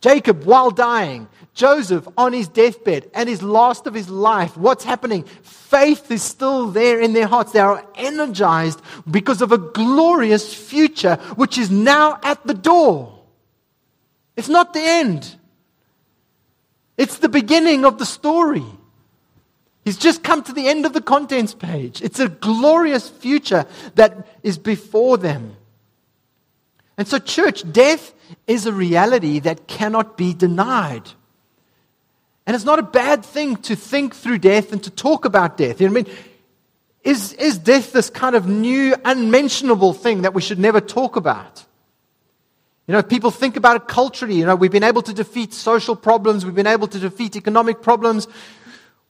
Jacob, 0.02 0.43
while 0.43 0.69
dying, 0.69 1.28
Joseph 1.54 2.08
on 2.17 2.34
his 2.34 2.48
deathbed 2.48 3.10
and 3.13 3.30
his 3.30 3.41
last 3.41 3.88
of 3.88 3.93
his 3.93 4.10
life, 4.10 4.58
what's 4.58 4.84
happening? 4.84 5.24
Faith 5.43 6.12
is 6.12 6.22
still 6.22 6.67
there 6.67 7.00
in 7.00 7.13
their 7.13 7.28
hearts. 7.28 7.52
They 7.52 7.60
are 7.60 7.86
energized 7.96 8.82
because 9.10 9.41
of 9.41 9.52
a 9.52 9.58
glorious 9.58 10.54
future 10.54 11.15
which 11.36 11.58
is 11.58 11.72
now 11.72 12.19
at 12.24 12.46
the 12.46 12.54
door. 12.54 13.17
It's 14.36 14.50
not 14.50 14.74
the 14.74 14.82
end, 14.82 15.36
it's 16.98 17.17
the 17.17 17.30
beginning 17.30 17.86
of 17.86 17.98
the 18.00 18.06
story. 18.06 18.65
He's 19.84 19.98
just 19.98 20.24
come 20.24 20.43
to 20.43 20.54
the 20.54 20.67
end 20.67 20.86
of 20.86 20.93
the 20.93 21.02
contents 21.02 21.54
page. 21.54 22.02
It's 22.02 22.19
a 22.19 22.30
glorious 22.30 23.10
future 23.10 23.65
that 23.96 24.28
is 24.41 24.58
before 24.58 25.17
them. 25.17 25.58
And 26.98 27.08
so, 27.08 27.19
church, 27.19 27.69
death 27.69 28.13
is 28.48 28.65
a 28.65 28.72
reality 28.74 29.39
that 29.39 29.67
cannot 29.67 30.15
be 30.15 30.34
denied. 30.34 31.10
And 32.46 32.56
it's 32.56 32.65
not 32.65 32.80
a 32.80 32.84
bad 32.84 33.26
thing 33.26 33.58
to 33.58 33.76
think 33.76 34.15
through 34.15 34.39
death 34.39 34.72
and 34.72 34.84
to 34.84 34.89
talk 34.89 35.26
about 35.26 35.58
death. 35.58 35.82
You 35.82 35.88
know 35.88 35.93
what 35.93 36.08
I 36.08 36.12
mean? 36.12 36.17
Is, 37.04 37.34
is 37.34 37.58
death 37.58 37.91
this 37.91 38.10
kind 38.10 38.36
of 38.36 38.48
new, 38.48 38.96
unmentionable 39.04 39.93
thing 39.93 40.22
that 40.22 40.34
we 40.34 40.41
should 40.41 40.60
never 40.60 40.80
talk 40.80 41.17
about? 41.17 41.65
You 42.88 42.93
know, 42.93 43.04
people 43.04 43.32
think 43.32 43.58
about 43.58 43.78
it 43.78 43.88
culturally. 43.88 44.36
You 44.36 44.46
know, 44.46 44.56
we've 44.56 44.72
been 44.72 44.84
able 44.84 45.02
to 45.04 45.13
defeat 45.13 45.54
social 45.54 45.96
problems, 45.96 46.46
we've 46.46 46.56
been 46.56 46.67
able 46.67 46.88
to 46.88 47.00
defeat 47.00 47.36
economic 47.36 47.82
problems. 47.82 48.28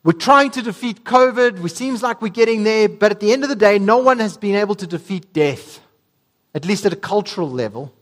We're 0.04 0.12
trying 0.12 0.52
to 0.52 0.62
defeat 0.62 1.06
COVID. 1.06 1.64
It 1.64 1.70
seems 1.70 2.04
like 2.04 2.22
we're 2.22 2.28
getting 2.28 2.64
there, 2.64 2.90
but 2.90 3.12
at 3.12 3.20
the 3.22 3.32
end 3.32 3.44
of 3.44 3.50
the 3.50 3.56
day, 3.56 3.80
no 3.80 4.00
one 4.00 4.20
has 4.20 4.36
been 4.36 4.56
able 4.56 4.76
to 4.76 4.86
defeat 4.86 5.32
death, 5.32 5.80
at 6.54 6.66
least 6.66 6.86
at 6.86 6.92
a 6.92 6.98
cultural 6.98 7.50
level. 7.50 7.94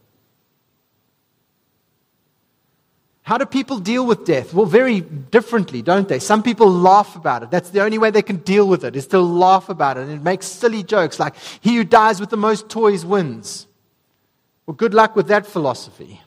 How 3.22 3.38
do 3.38 3.46
people 3.46 3.78
deal 3.78 4.06
with 4.06 4.26
death? 4.26 4.52
Well, 4.52 4.66
very 4.66 5.00
differently, 5.00 5.84
don't 5.84 6.08
they? 6.08 6.18
Some 6.18 6.42
people 6.42 6.70
laugh 6.70 7.16
about 7.16 7.44
it. 7.44 7.52
That's 7.52 7.70
the 7.70 7.84
only 7.84 8.00
way 8.00 8.10
they 8.10 8.24
can 8.24 8.38
deal 8.38 8.68
with 8.68 8.84
it, 8.84 8.96
is 8.96 9.06
to 9.08 9.20
laugh 9.20 9.70
about 9.70 9.98
it 9.98 10.08
and 10.08 10.24
make 10.24 10.42
silly 10.42 10.82
jokes 10.82 11.20
like, 11.20 11.36
he 11.62 11.76
who 11.76 11.84
dies 11.84 12.20
with 12.20 12.32
the 12.32 12.36
most 12.36 12.68
toys 12.68 13.06
wins. 13.06 13.68
Well, 14.66 14.74
good 14.74 14.96
luck 14.96 15.16
with 15.16 15.28
that 15.28 15.46
philosophy. 15.46 16.20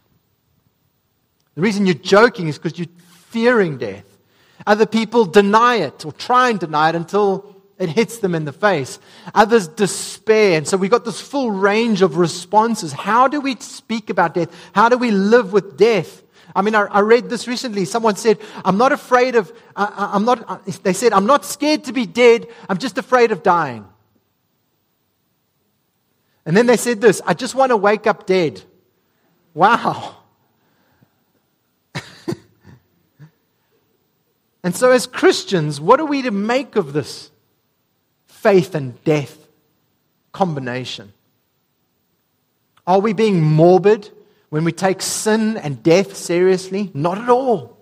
The 1.56 1.60
reason 1.60 1.84
you're 1.84 1.94
joking 1.94 2.46
is 2.46 2.58
because 2.58 2.78
you're 2.78 2.88
fearing 3.28 3.76
death. 3.76 4.04
Other 4.66 4.86
people 4.86 5.24
deny 5.24 5.76
it 5.76 6.04
or 6.04 6.12
try 6.12 6.50
and 6.50 6.58
deny 6.58 6.90
it 6.90 6.94
until 6.94 7.54
it 7.78 7.88
hits 7.88 8.18
them 8.18 8.34
in 8.34 8.44
the 8.44 8.52
face. 8.52 8.98
Others 9.34 9.68
despair. 9.68 10.56
And 10.58 10.66
so 10.66 10.76
we've 10.76 10.90
got 10.90 11.04
this 11.04 11.20
full 11.20 11.50
range 11.50 12.02
of 12.02 12.16
responses. 12.16 12.92
How 12.92 13.28
do 13.28 13.40
we 13.40 13.56
speak 13.56 14.10
about 14.10 14.34
death? 14.34 14.54
How 14.72 14.88
do 14.88 14.96
we 14.96 15.10
live 15.10 15.52
with 15.52 15.76
death? 15.76 16.22
I 16.54 16.62
mean, 16.62 16.74
I, 16.74 16.82
I, 16.82 17.00
read 17.00 17.28
this 17.28 17.48
recently. 17.48 17.84
Someone 17.84 18.14
said, 18.14 18.38
I'm 18.64 18.78
not 18.78 18.92
afraid 18.92 19.34
of, 19.34 19.52
uh, 19.74 20.10
I'm 20.12 20.24
not, 20.24 20.48
uh, 20.48 20.58
they 20.84 20.92
said, 20.92 21.12
I'm 21.12 21.26
not 21.26 21.44
scared 21.44 21.84
to 21.84 21.92
be 21.92 22.06
dead. 22.06 22.46
I'm 22.68 22.78
just 22.78 22.96
afraid 22.96 23.32
of 23.32 23.42
dying. 23.42 23.84
And 26.46 26.56
then 26.56 26.66
they 26.66 26.76
said 26.76 27.00
this, 27.00 27.20
I 27.26 27.34
just 27.34 27.54
want 27.54 27.70
to 27.70 27.76
wake 27.76 28.06
up 28.06 28.26
dead. 28.26 28.62
Wow. 29.52 30.16
And 34.64 34.74
so, 34.74 34.90
as 34.90 35.06
Christians, 35.06 35.80
what 35.80 36.00
are 36.00 36.06
we 36.06 36.22
to 36.22 36.32
make 36.32 36.74
of 36.74 36.92
this 36.92 37.30
faith 38.26 38.74
and 38.74 39.02
death 39.04 39.46
combination? 40.32 41.12
Are 42.84 42.98
we 42.98 43.12
being 43.12 43.40
morbid? 43.40 44.10
when 44.54 44.62
we 44.62 44.70
take 44.70 45.02
sin 45.02 45.56
and 45.56 45.82
death 45.82 46.14
seriously? 46.14 46.88
Not 46.94 47.18
at 47.18 47.28
all. 47.28 47.76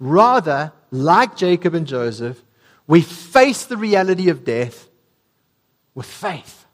Rather, 0.00 0.72
like 0.90 1.36
Jacob 1.36 1.74
and 1.74 1.86
Joseph, 1.86 2.42
we 2.88 3.02
face 3.02 3.66
the 3.66 3.76
reality 3.76 4.28
of 4.28 4.44
death 4.44 4.88
with 5.94 6.06
faith. 6.06 6.66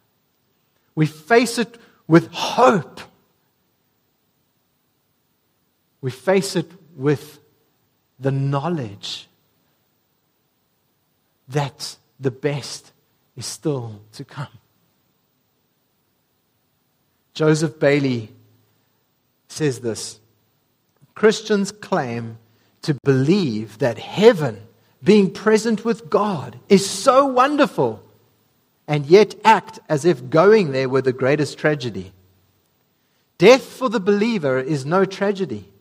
We 0.94 1.04
face 1.04 1.58
it 1.58 1.76
with 2.08 2.32
hope. 2.32 3.02
We 6.00 6.10
face 6.10 6.56
it 6.56 6.72
with 6.96 7.38
the 8.22 8.30
knowledge 8.30 9.28
that 11.48 11.96
the 12.20 12.30
best 12.30 12.92
is 13.36 13.46
still 13.46 14.00
to 14.12 14.24
come. 14.24 14.46
Joseph 17.34 17.78
Bayly 17.78 18.30
says 19.48 19.80
this 19.80 20.20
Christians 21.14 21.72
claim 21.72 22.38
to 22.82 22.94
believe 23.04 23.78
that 23.78 23.98
heaven, 23.98 24.60
being 25.02 25.30
present 25.30 25.84
with 25.84 26.08
God, 26.08 26.58
is 26.68 26.88
so 26.88 27.26
wonderful, 27.26 28.02
and 28.86 29.06
yet 29.06 29.34
act 29.44 29.80
as 29.88 30.04
if 30.04 30.30
going 30.30 30.72
there 30.72 30.88
were 30.88 31.02
the 31.02 31.12
greatest 31.12 31.58
tragedy. 31.58 32.12
Death 33.38 33.64
for 33.64 33.88
the 33.88 34.00
believer 34.00 34.60
is 34.60 34.86
no 34.86 35.04
tragedy. 35.04 35.71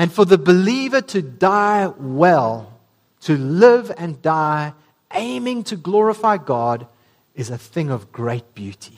And 0.00 0.10
for 0.10 0.24
the 0.24 0.38
believer 0.38 1.02
to 1.02 1.20
die 1.20 1.86
well, 1.98 2.72
to 3.20 3.36
live 3.36 3.92
and 3.98 4.22
die 4.22 4.72
aiming 5.12 5.64
to 5.64 5.76
glorify 5.76 6.38
God, 6.38 6.86
is 7.34 7.50
a 7.50 7.58
thing 7.58 7.90
of 7.90 8.10
great 8.10 8.54
beauty. 8.54 8.96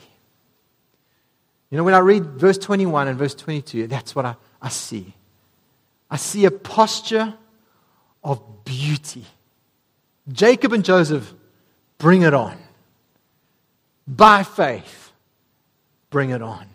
You 1.69 1.77
know, 1.77 1.83
when 1.83 1.93
I 1.93 1.99
read 1.99 2.23
verse 2.23 2.57
21 2.57 3.09
and 3.09 3.19
verse 3.19 3.35
22, 3.35 3.87
that's 3.87 4.15
what 4.15 4.25
I, 4.25 4.37
I 4.61 4.69
see. 4.69 5.13
I 6.09 6.15
see 6.15 6.45
a 6.45 6.51
posture 6.51 7.33
of 8.23 8.63
beauty. 8.63 9.25
Jacob 10.31 10.71
and 10.71 10.85
Joseph, 10.85 11.33
bring 11.97 12.21
it 12.21 12.33
on. 12.33 12.57
By 14.07 14.43
faith, 14.43 15.11
bring 16.09 16.29
it 16.29 16.41
on. 16.41 16.65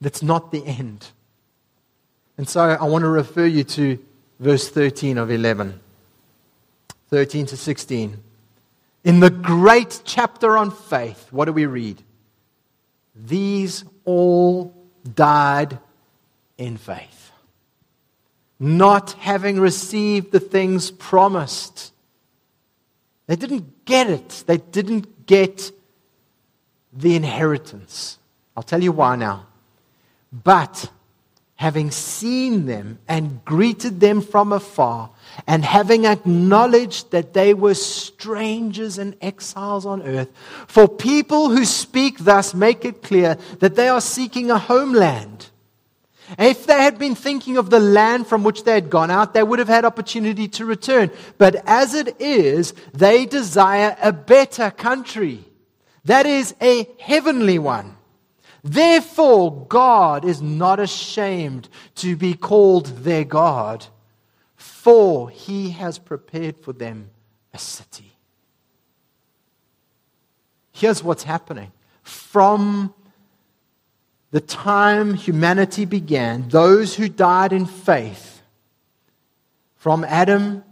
That's 0.00 0.22
not 0.22 0.52
the 0.52 0.64
end. 0.64 1.08
And 2.40 2.48
so 2.48 2.62
I 2.62 2.84
want 2.86 3.02
to 3.02 3.08
refer 3.08 3.44
you 3.44 3.64
to 3.64 4.02
verse 4.38 4.66
13 4.70 5.18
of 5.18 5.30
11. 5.30 5.78
13 7.10 7.44
to 7.44 7.54
16. 7.54 8.16
In 9.04 9.20
the 9.20 9.28
great 9.28 10.00
chapter 10.06 10.56
on 10.56 10.70
faith, 10.70 11.30
what 11.30 11.44
do 11.44 11.52
we 11.52 11.66
read? 11.66 12.02
These 13.14 13.84
all 14.06 14.74
died 15.14 15.78
in 16.56 16.78
faith, 16.78 17.30
not 18.58 19.12
having 19.12 19.60
received 19.60 20.32
the 20.32 20.40
things 20.40 20.90
promised. 20.90 21.92
They 23.26 23.36
didn't 23.36 23.84
get 23.84 24.08
it. 24.08 24.44
They 24.46 24.56
didn't 24.56 25.26
get 25.26 25.72
the 26.90 27.16
inheritance. 27.16 28.18
I'll 28.56 28.62
tell 28.62 28.82
you 28.82 28.92
why 28.92 29.16
now. 29.16 29.46
But 30.32 30.90
having 31.60 31.90
seen 31.90 32.64
them 32.64 32.98
and 33.06 33.44
greeted 33.44 34.00
them 34.00 34.22
from 34.22 34.50
afar, 34.50 35.10
and 35.46 35.62
having 35.62 36.06
acknowledged 36.06 37.10
that 37.10 37.34
they 37.34 37.52
were 37.52 37.74
strangers 37.74 38.96
and 38.96 39.14
exiles 39.20 39.84
on 39.84 40.00
earth, 40.00 40.30
for 40.66 40.88
people 40.88 41.50
who 41.50 41.62
speak 41.66 42.16
thus 42.20 42.54
make 42.54 42.82
it 42.86 43.02
clear 43.02 43.36
that 43.58 43.74
they 43.74 43.88
are 43.88 44.00
seeking 44.00 44.50
a 44.50 44.56
homeland. 44.56 45.50
If 46.38 46.64
they 46.64 46.80
had 46.80 46.98
been 46.98 47.14
thinking 47.14 47.58
of 47.58 47.68
the 47.68 47.78
land 47.78 48.26
from 48.26 48.42
which 48.42 48.64
they 48.64 48.72
had 48.72 48.88
gone 48.88 49.10
out, 49.10 49.34
they 49.34 49.42
would 49.42 49.58
have 49.58 49.68
had 49.68 49.84
opportunity 49.84 50.48
to 50.48 50.64
return. 50.64 51.10
But 51.36 51.56
as 51.66 51.92
it 51.92 52.18
is, 52.18 52.72
they 52.94 53.26
desire 53.26 53.98
a 54.00 54.14
better 54.14 54.70
country. 54.70 55.44
That 56.06 56.24
is 56.24 56.54
a 56.62 56.88
heavenly 56.98 57.58
one. 57.58 57.98
Therefore, 58.62 59.66
God 59.66 60.24
is 60.24 60.40
not 60.40 60.80
ashamed 60.80 61.68
to 61.96 62.16
be 62.16 62.34
called 62.34 62.86
their 63.04 63.24
God 63.24 63.86
for 64.80 65.28
he 65.28 65.72
has 65.72 65.98
prepared 65.98 66.56
for 66.56 66.72
them 66.72 67.10
a 67.52 67.58
city. 67.58 68.16
Here's 70.72 71.04
what's 71.04 71.24
happening. 71.24 71.70
From 72.02 72.94
the 74.30 74.40
time 74.40 75.12
humanity 75.12 75.84
began, 75.84 76.48
those 76.48 76.94
who 76.94 77.10
died 77.10 77.52
in 77.52 77.66
faith, 77.66 78.40
from 79.76 80.02
Adam 80.04 80.64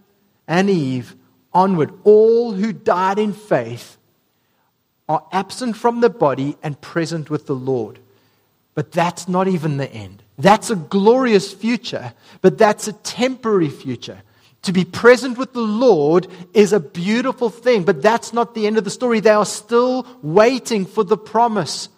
and 0.46 0.70
Eve 0.70 1.14
onward, 1.52 1.92
all 2.04 2.52
who 2.52 2.72
died 2.72 3.18
in 3.18 3.34
faith 3.34 3.97
are 5.08 5.26
absent 5.32 5.76
from 5.76 6.00
the 6.00 6.10
body 6.10 6.56
and 6.62 6.80
present 6.80 7.30
with 7.30 7.46
the 7.46 7.54
Lord. 7.54 7.98
But 8.74 8.92
that's 8.92 9.28
not 9.28 9.48
even 9.48 9.76
the 9.76 9.90
end. 9.90 10.22
That's 10.38 10.70
a 10.70 10.76
glorious 10.76 11.52
future, 11.52 12.12
but 12.42 12.58
that's 12.58 12.86
a 12.86 12.92
temporary 12.92 13.70
future. 13.70 14.22
To 14.62 14.72
be 14.72 14.84
present 14.84 15.38
with 15.38 15.52
the 15.52 15.60
Lord 15.60 16.26
is 16.52 16.72
a 16.72 16.80
beautiful 16.80 17.48
thing, 17.48 17.84
but 17.84 18.02
that's 18.02 18.32
not 18.32 18.54
the 18.54 18.66
end 18.66 18.76
of 18.76 18.84
the 18.84 18.90
story. 18.90 19.20
They 19.20 19.30
are 19.30 19.46
still 19.46 20.06
waiting 20.22 20.84
for 20.84 21.04
the 21.04 21.16
promise. 21.16 21.88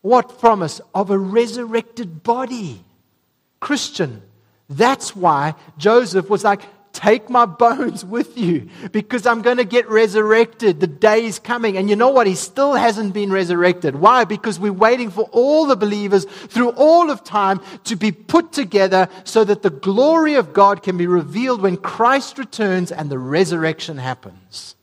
What 0.00 0.38
promise? 0.38 0.80
Of 0.94 1.10
a 1.10 1.18
resurrected 1.18 2.22
body. 2.22 2.84
Christian. 3.60 4.22
That's 4.68 5.14
why 5.14 5.54
Joseph 5.76 6.30
was 6.30 6.44
like, 6.44 6.62
Take 6.92 7.30
my 7.30 7.46
bones 7.46 8.04
with 8.04 8.36
you 8.36 8.68
because 8.90 9.24
I'm 9.24 9.42
going 9.42 9.58
to 9.58 9.64
get 9.64 9.88
resurrected. 9.88 10.80
The 10.80 10.88
day 10.88 11.24
is 11.24 11.38
coming. 11.38 11.76
And 11.76 11.88
you 11.88 11.94
know 11.94 12.10
what? 12.10 12.26
He 12.26 12.34
still 12.34 12.74
hasn't 12.74 13.14
been 13.14 13.32
resurrected. 13.32 13.94
Why? 13.94 14.24
Because 14.24 14.58
we're 14.58 14.72
waiting 14.72 15.10
for 15.10 15.22
all 15.30 15.66
the 15.66 15.76
believers 15.76 16.24
through 16.24 16.70
all 16.70 17.10
of 17.10 17.22
time 17.22 17.60
to 17.84 17.94
be 17.94 18.10
put 18.10 18.52
together 18.52 19.08
so 19.22 19.44
that 19.44 19.62
the 19.62 19.70
glory 19.70 20.34
of 20.34 20.52
God 20.52 20.82
can 20.82 20.96
be 20.96 21.06
revealed 21.06 21.62
when 21.62 21.76
Christ 21.76 22.38
returns 22.38 22.90
and 22.90 23.08
the 23.08 23.18
resurrection 23.18 23.98
happens. 23.98 24.74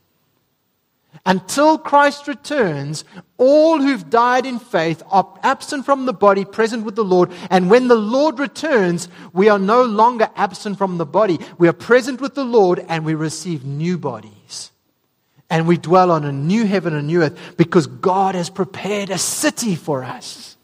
Until 1.25 1.77
Christ 1.77 2.27
returns, 2.27 3.03
all 3.37 3.79
who've 3.79 4.09
died 4.09 4.45
in 4.45 4.59
faith 4.59 5.03
are 5.09 5.39
absent 5.43 5.85
from 5.85 6.05
the 6.05 6.13
body, 6.13 6.45
present 6.45 6.85
with 6.85 6.95
the 6.95 7.03
Lord. 7.03 7.31
And 7.49 7.69
when 7.69 7.87
the 7.87 7.95
Lord 7.95 8.39
returns, 8.39 9.09
we 9.33 9.49
are 9.49 9.59
no 9.59 9.83
longer 9.83 10.29
absent 10.35 10.77
from 10.77 10.97
the 10.97 11.05
body. 11.05 11.39
We 11.57 11.67
are 11.67 11.73
present 11.73 12.21
with 12.21 12.35
the 12.35 12.45
Lord 12.45 12.85
and 12.87 13.05
we 13.05 13.15
receive 13.15 13.65
new 13.65 13.97
bodies. 13.97 14.71
And 15.49 15.67
we 15.67 15.77
dwell 15.77 16.11
on 16.11 16.25
a 16.25 16.31
new 16.31 16.65
heaven 16.65 16.93
and 16.93 17.07
new 17.07 17.23
earth 17.23 17.55
because 17.57 17.87
God 17.87 18.35
has 18.35 18.49
prepared 18.49 19.09
a 19.09 19.17
city 19.17 19.75
for 19.75 20.03
us. 20.03 20.57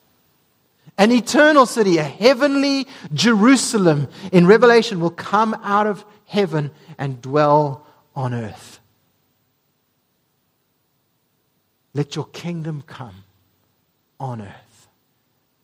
An 0.97 1.11
eternal 1.11 1.65
city, 1.65 1.97
a 1.97 2.03
heavenly 2.03 2.87
Jerusalem 3.13 4.09
in 4.31 4.45
Revelation 4.45 4.99
will 4.99 5.09
come 5.09 5.53
out 5.63 5.87
of 5.87 6.05
heaven 6.25 6.71
and 6.97 7.21
dwell 7.21 7.85
on 8.15 8.33
earth. 8.33 8.72
Let 11.93 12.15
your 12.15 12.25
kingdom 12.25 12.83
come 12.85 13.23
on 14.19 14.41
earth 14.41 14.87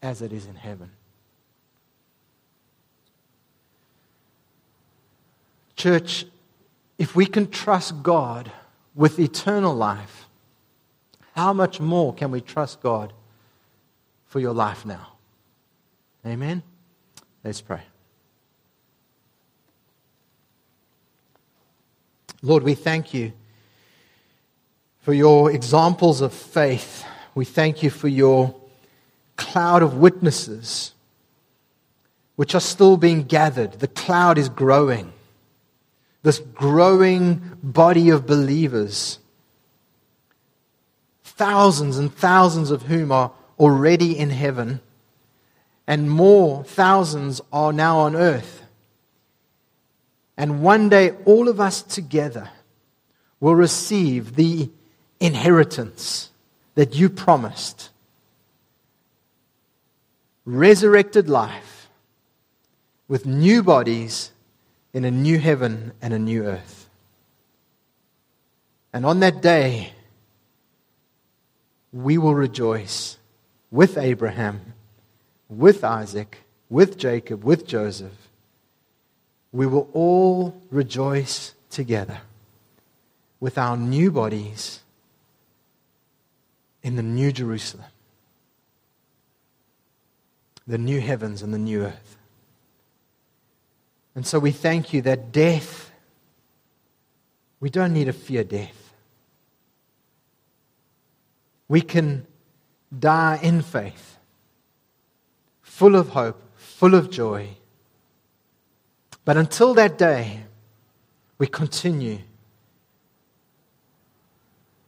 as 0.01 0.21
it 0.21 0.31
is 0.31 0.45
in 0.45 0.55
heaven. 0.55 0.91
Church, 5.75 6.25
if 6.97 7.15
we 7.15 7.25
can 7.25 7.49
trust 7.49 8.03
God 8.03 8.51
with 8.95 9.17
eternal 9.17 9.73
life, 9.73 10.25
how 11.35 11.53
much 11.53 11.79
more 11.79 12.13
can 12.13 12.31
we 12.31 12.41
trust 12.41 12.81
God 12.81 13.13
for 14.25 14.39
your 14.39 14.53
life 14.53 14.85
now? 14.85 15.13
Amen? 16.25 16.61
Let's 17.43 17.61
pray. 17.61 17.81
Lord, 22.41 22.63
we 22.63 22.75
thank 22.75 23.13
you 23.13 23.31
for 25.01 25.13
your 25.13 25.51
examples 25.51 26.21
of 26.21 26.33
faith. 26.33 27.05
We 27.35 27.45
thank 27.45 27.83
you 27.83 27.89
for 27.89 28.07
your 28.07 28.55
cloud 29.35 29.81
of 29.81 29.97
witnesses, 29.97 30.93
which 32.35 32.53
are 32.53 32.59
still 32.59 32.97
being 32.97 33.23
gathered. 33.23 33.73
The 33.73 33.87
cloud 33.87 34.37
is 34.37 34.49
growing. 34.49 35.13
This 36.21 36.39
growing 36.39 37.41
body 37.63 38.09
of 38.09 38.27
believers, 38.27 39.19
thousands 41.23 41.97
and 41.97 42.13
thousands 42.13 42.71
of 42.71 42.83
whom 42.83 43.11
are 43.11 43.31
already 43.57 44.17
in 44.17 44.29
heaven, 44.29 44.81
and 45.87 46.11
more 46.11 46.63
thousands 46.65 47.39
are 47.53 47.71
now 47.71 47.99
on 47.99 48.15
earth. 48.17 48.63
And 50.35 50.61
one 50.61 50.89
day, 50.89 51.11
all 51.25 51.47
of 51.47 51.59
us 51.59 51.81
together 51.81 52.49
will 53.39 53.55
receive 53.55 54.35
the 54.35 54.69
inheritance 55.19 56.29
that 56.75 56.95
you 56.95 57.09
promised 57.09 57.89
resurrected 60.45 61.29
life 61.29 61.89
with 63.07 63.25
new 63.25 63.61
bodies 63.61 64.31
in 64.93 65.05
a 65.05 65.11
new 65.11 65.37
heaven 65.37 65.91
and 66.01 66.13
a 66.13 66.19
new 66.19 66.43
earth. 66.45 66.89
And 68.91 69.05
on 69.05 69.19
that 69.19 69.41
day, 69.41 69.93
we 71.91 72.17
will 72.17 72.35
rejoice 72.35 73.17
with 73.71 73.97
Abraham, 73.97 74.73
with 75.47 75.83
Isaac, 75.83 76.39
with 76.69 76.97
Jacob, 76.97 77.43
with 77.43 77.67
Joseph, 77.67 78.29
we 79.51 79.65
will 79.65 79.89
all 79.93 80.61
rejoice 80.69 81.53
together 81.69 82.21
with 83.39 83.57
our 83.57 83.75
new 83.75 84.11
bodies 84.11 84.81
in 86.83 86.95
the 86.95 87.03
new 87.03 87.31
Jerusalem, 87.31 87.85
the 90.65 90.77
new 90.77 91.01
heavens 91.01 91.41
and 91.41 91.53
the 91.53 91.57
new 91.57 91.83
earth. 91.83 92.17
And 94.15 94.25
so 94.25 94.39
we 94.39 94.51
thank 94.51 94.93
you 94.93 95.01
that 95.03 95.31
death, 95.31 95.91
we 97.59 97.69
don't 97.69 97.93
need 97.93 98.05
to 98.05 98.13
fear 98.13 98.43
death. 98.43 98.93
We 101.67 101.81
can 101.81 102.25
die 102.97 103.39
in 103.41 103.61
faith, 103.61 104.17
full 105.61 105.95
of 105.95 106.09
hope, 106.09 106.41
full 106.55 106.95
of 106.95 107.09
joy. 107.09 107.49
But 109.23 109.37
until 109.37 109.73
that 109.75 109.97
day, 109.97 110.41
we 111.37 111.47
continue 111.47 112.19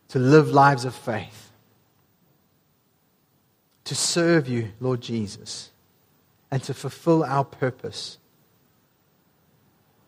to 0.10 0.20
live 0.20 0.50
lives 0.50 0.84
of 0.84 0.94
faith, 0.96 1.51
to 3.92 3.96
serve 3.96 4.48
you, 4.48 4.70
Lord 4.80 5.02
Jesus, 5.02 5.70
and 6.50 6.64
to 6.64 6.74
fulfill 6.74 7.26
our 7.26 7.44
purpose. 7.44 8.20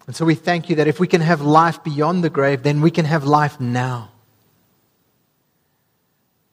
And 0.07 0.15
so 0.15 0.23
we 0.23 0.35
thank 0.35 0.69
you 0.69 0.77
that 0.77 0.87
if 0.87 1.01
we 1.01 1.07
can 1.07 1.19
have 1.19 1.41
life 1.41 1.83
beyond 1.83 2.23
the 2.23 2.29
grave, 2.29 2.63
then 2.63 2.79
we 2.79 2.91
can 2.91 3.03
have 3.03 3.25
life 3.25 3.59
now. 3.59 4.09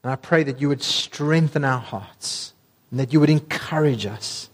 And 0.03 0.11
I 0.11 0.17
pray 0.17 0.43
that 0.43 0.61
you 0.61 0.69
would 0.71 0.83
strengthen 0.83 1.65
our 1.65 1.79
hearts 1.79 2.53
and 2.91 2.99
that 2.99 3.13
you 3.13 3.21
would 3.21 3.31
encourage 3.31 4.07
us 4.07 4.51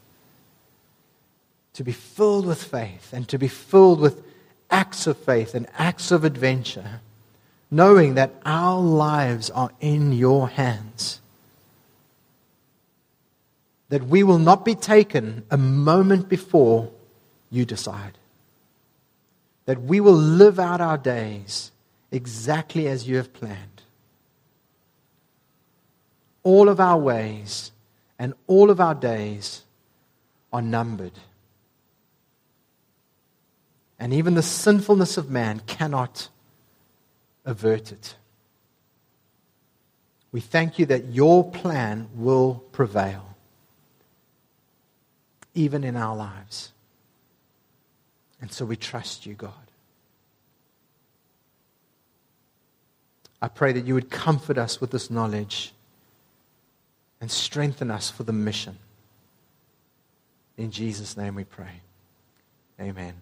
to 1.72 1.82
be 1.82 1.92
filled 1.92 2.44
with 2.44 2.62
faith 2.62 3.14
and 3.14 3.26
to 3.28 3.38
be 3.38 3.48
filled 3.48 4.00
with 4.00 4.22
acts 4.70 5.06
of 5.06 5.16
faith 5.16 5.54
and 5.54 5.66
acts 5.78 6.10
of 6.10 6.24
adventure, 6.24 7.00
knowing 7.70 8.16
that 8.16 8.34
our 8.44 8.78
lives 8.78 9.48
are 9.48 9.70
in 9.80 10.12
your 10.12 10.50
hands. 10.50 11.22
That 13.88 14.05
we 14.05 14.22
will 14.22 14.38
not 14.38 14.64
be 14.64 14.75
taken 14.75 15.44
a 15.51 15.57
moment 15.57 16.29
before 16.29 16.90
you 17.51 17.64
decide. 17.64 18.18
That 19.66 19.83
we 19.83 20.01
will 20.01 20.14
live 20.14 20.59
out 20.59 20.81
our 20.81 20.99
days 20.99 21.70
exactly 22.11 22.88
as 22.88 23.09
you 23.09 23.16
have 23.16 23.33
planned 23.33 23.77
all 26.46 26.68
of 26.68 26.79
our 26.79 26.96
ways 26.96 27.72
and 28.20 28.33
all 28.46 28.70
of 28.70 28.81
our 28.81 28.94
days 28.94 29.62
are 30.53 30.62
numbered. 30.62 31.18
And 33.99 34.12
even 34.12 34.35
the 34.35 34.44
sinfulness 34.44 35.16
of 35.16 35.29
man 35.29 35.61
cannot 35.66 36.29
avert 37.44 37.90
it. 37.90 38.14
We 40.31 40.40
thank 40.40 40.79
you 40.79 40.87
that 40.87 41.07
your 41.07 41.51
plan 41.51 42.09
will 42.14 42.62
prevail, 42.70 43.35
even 45.56 45.82
in 45.82 45.96
our 45.96 46.14
lives. 46.14 46.70
And 48.40 48.52
so 48.52 48.64
we 48.64 48.76
trust 48.76 49.26
you, 49.26 49.34
God. 49.34 49.52
I 53.40 53.48
pray 53.48 53.72
that 53.72 53.84
you 53.84 53.94
would 53.94 54.10
comfort 54.10 54.58
us 54.58 54.80
with 54.80 54.90
this 54.90 55.10
knowledge 55.10 55.72
and 57.20 57.30
strengthen 57.30 57.90
us 57.90 58.10
for 58.10 58.22
the 58.22 58.32
mission. 58.32 58.78
In 60.56 60.70
Jesus' 60.70 61.16
name 61.16 61.34
we 61.34 61.44
pray. 61.44 61.80
Amen. 62.80 63.14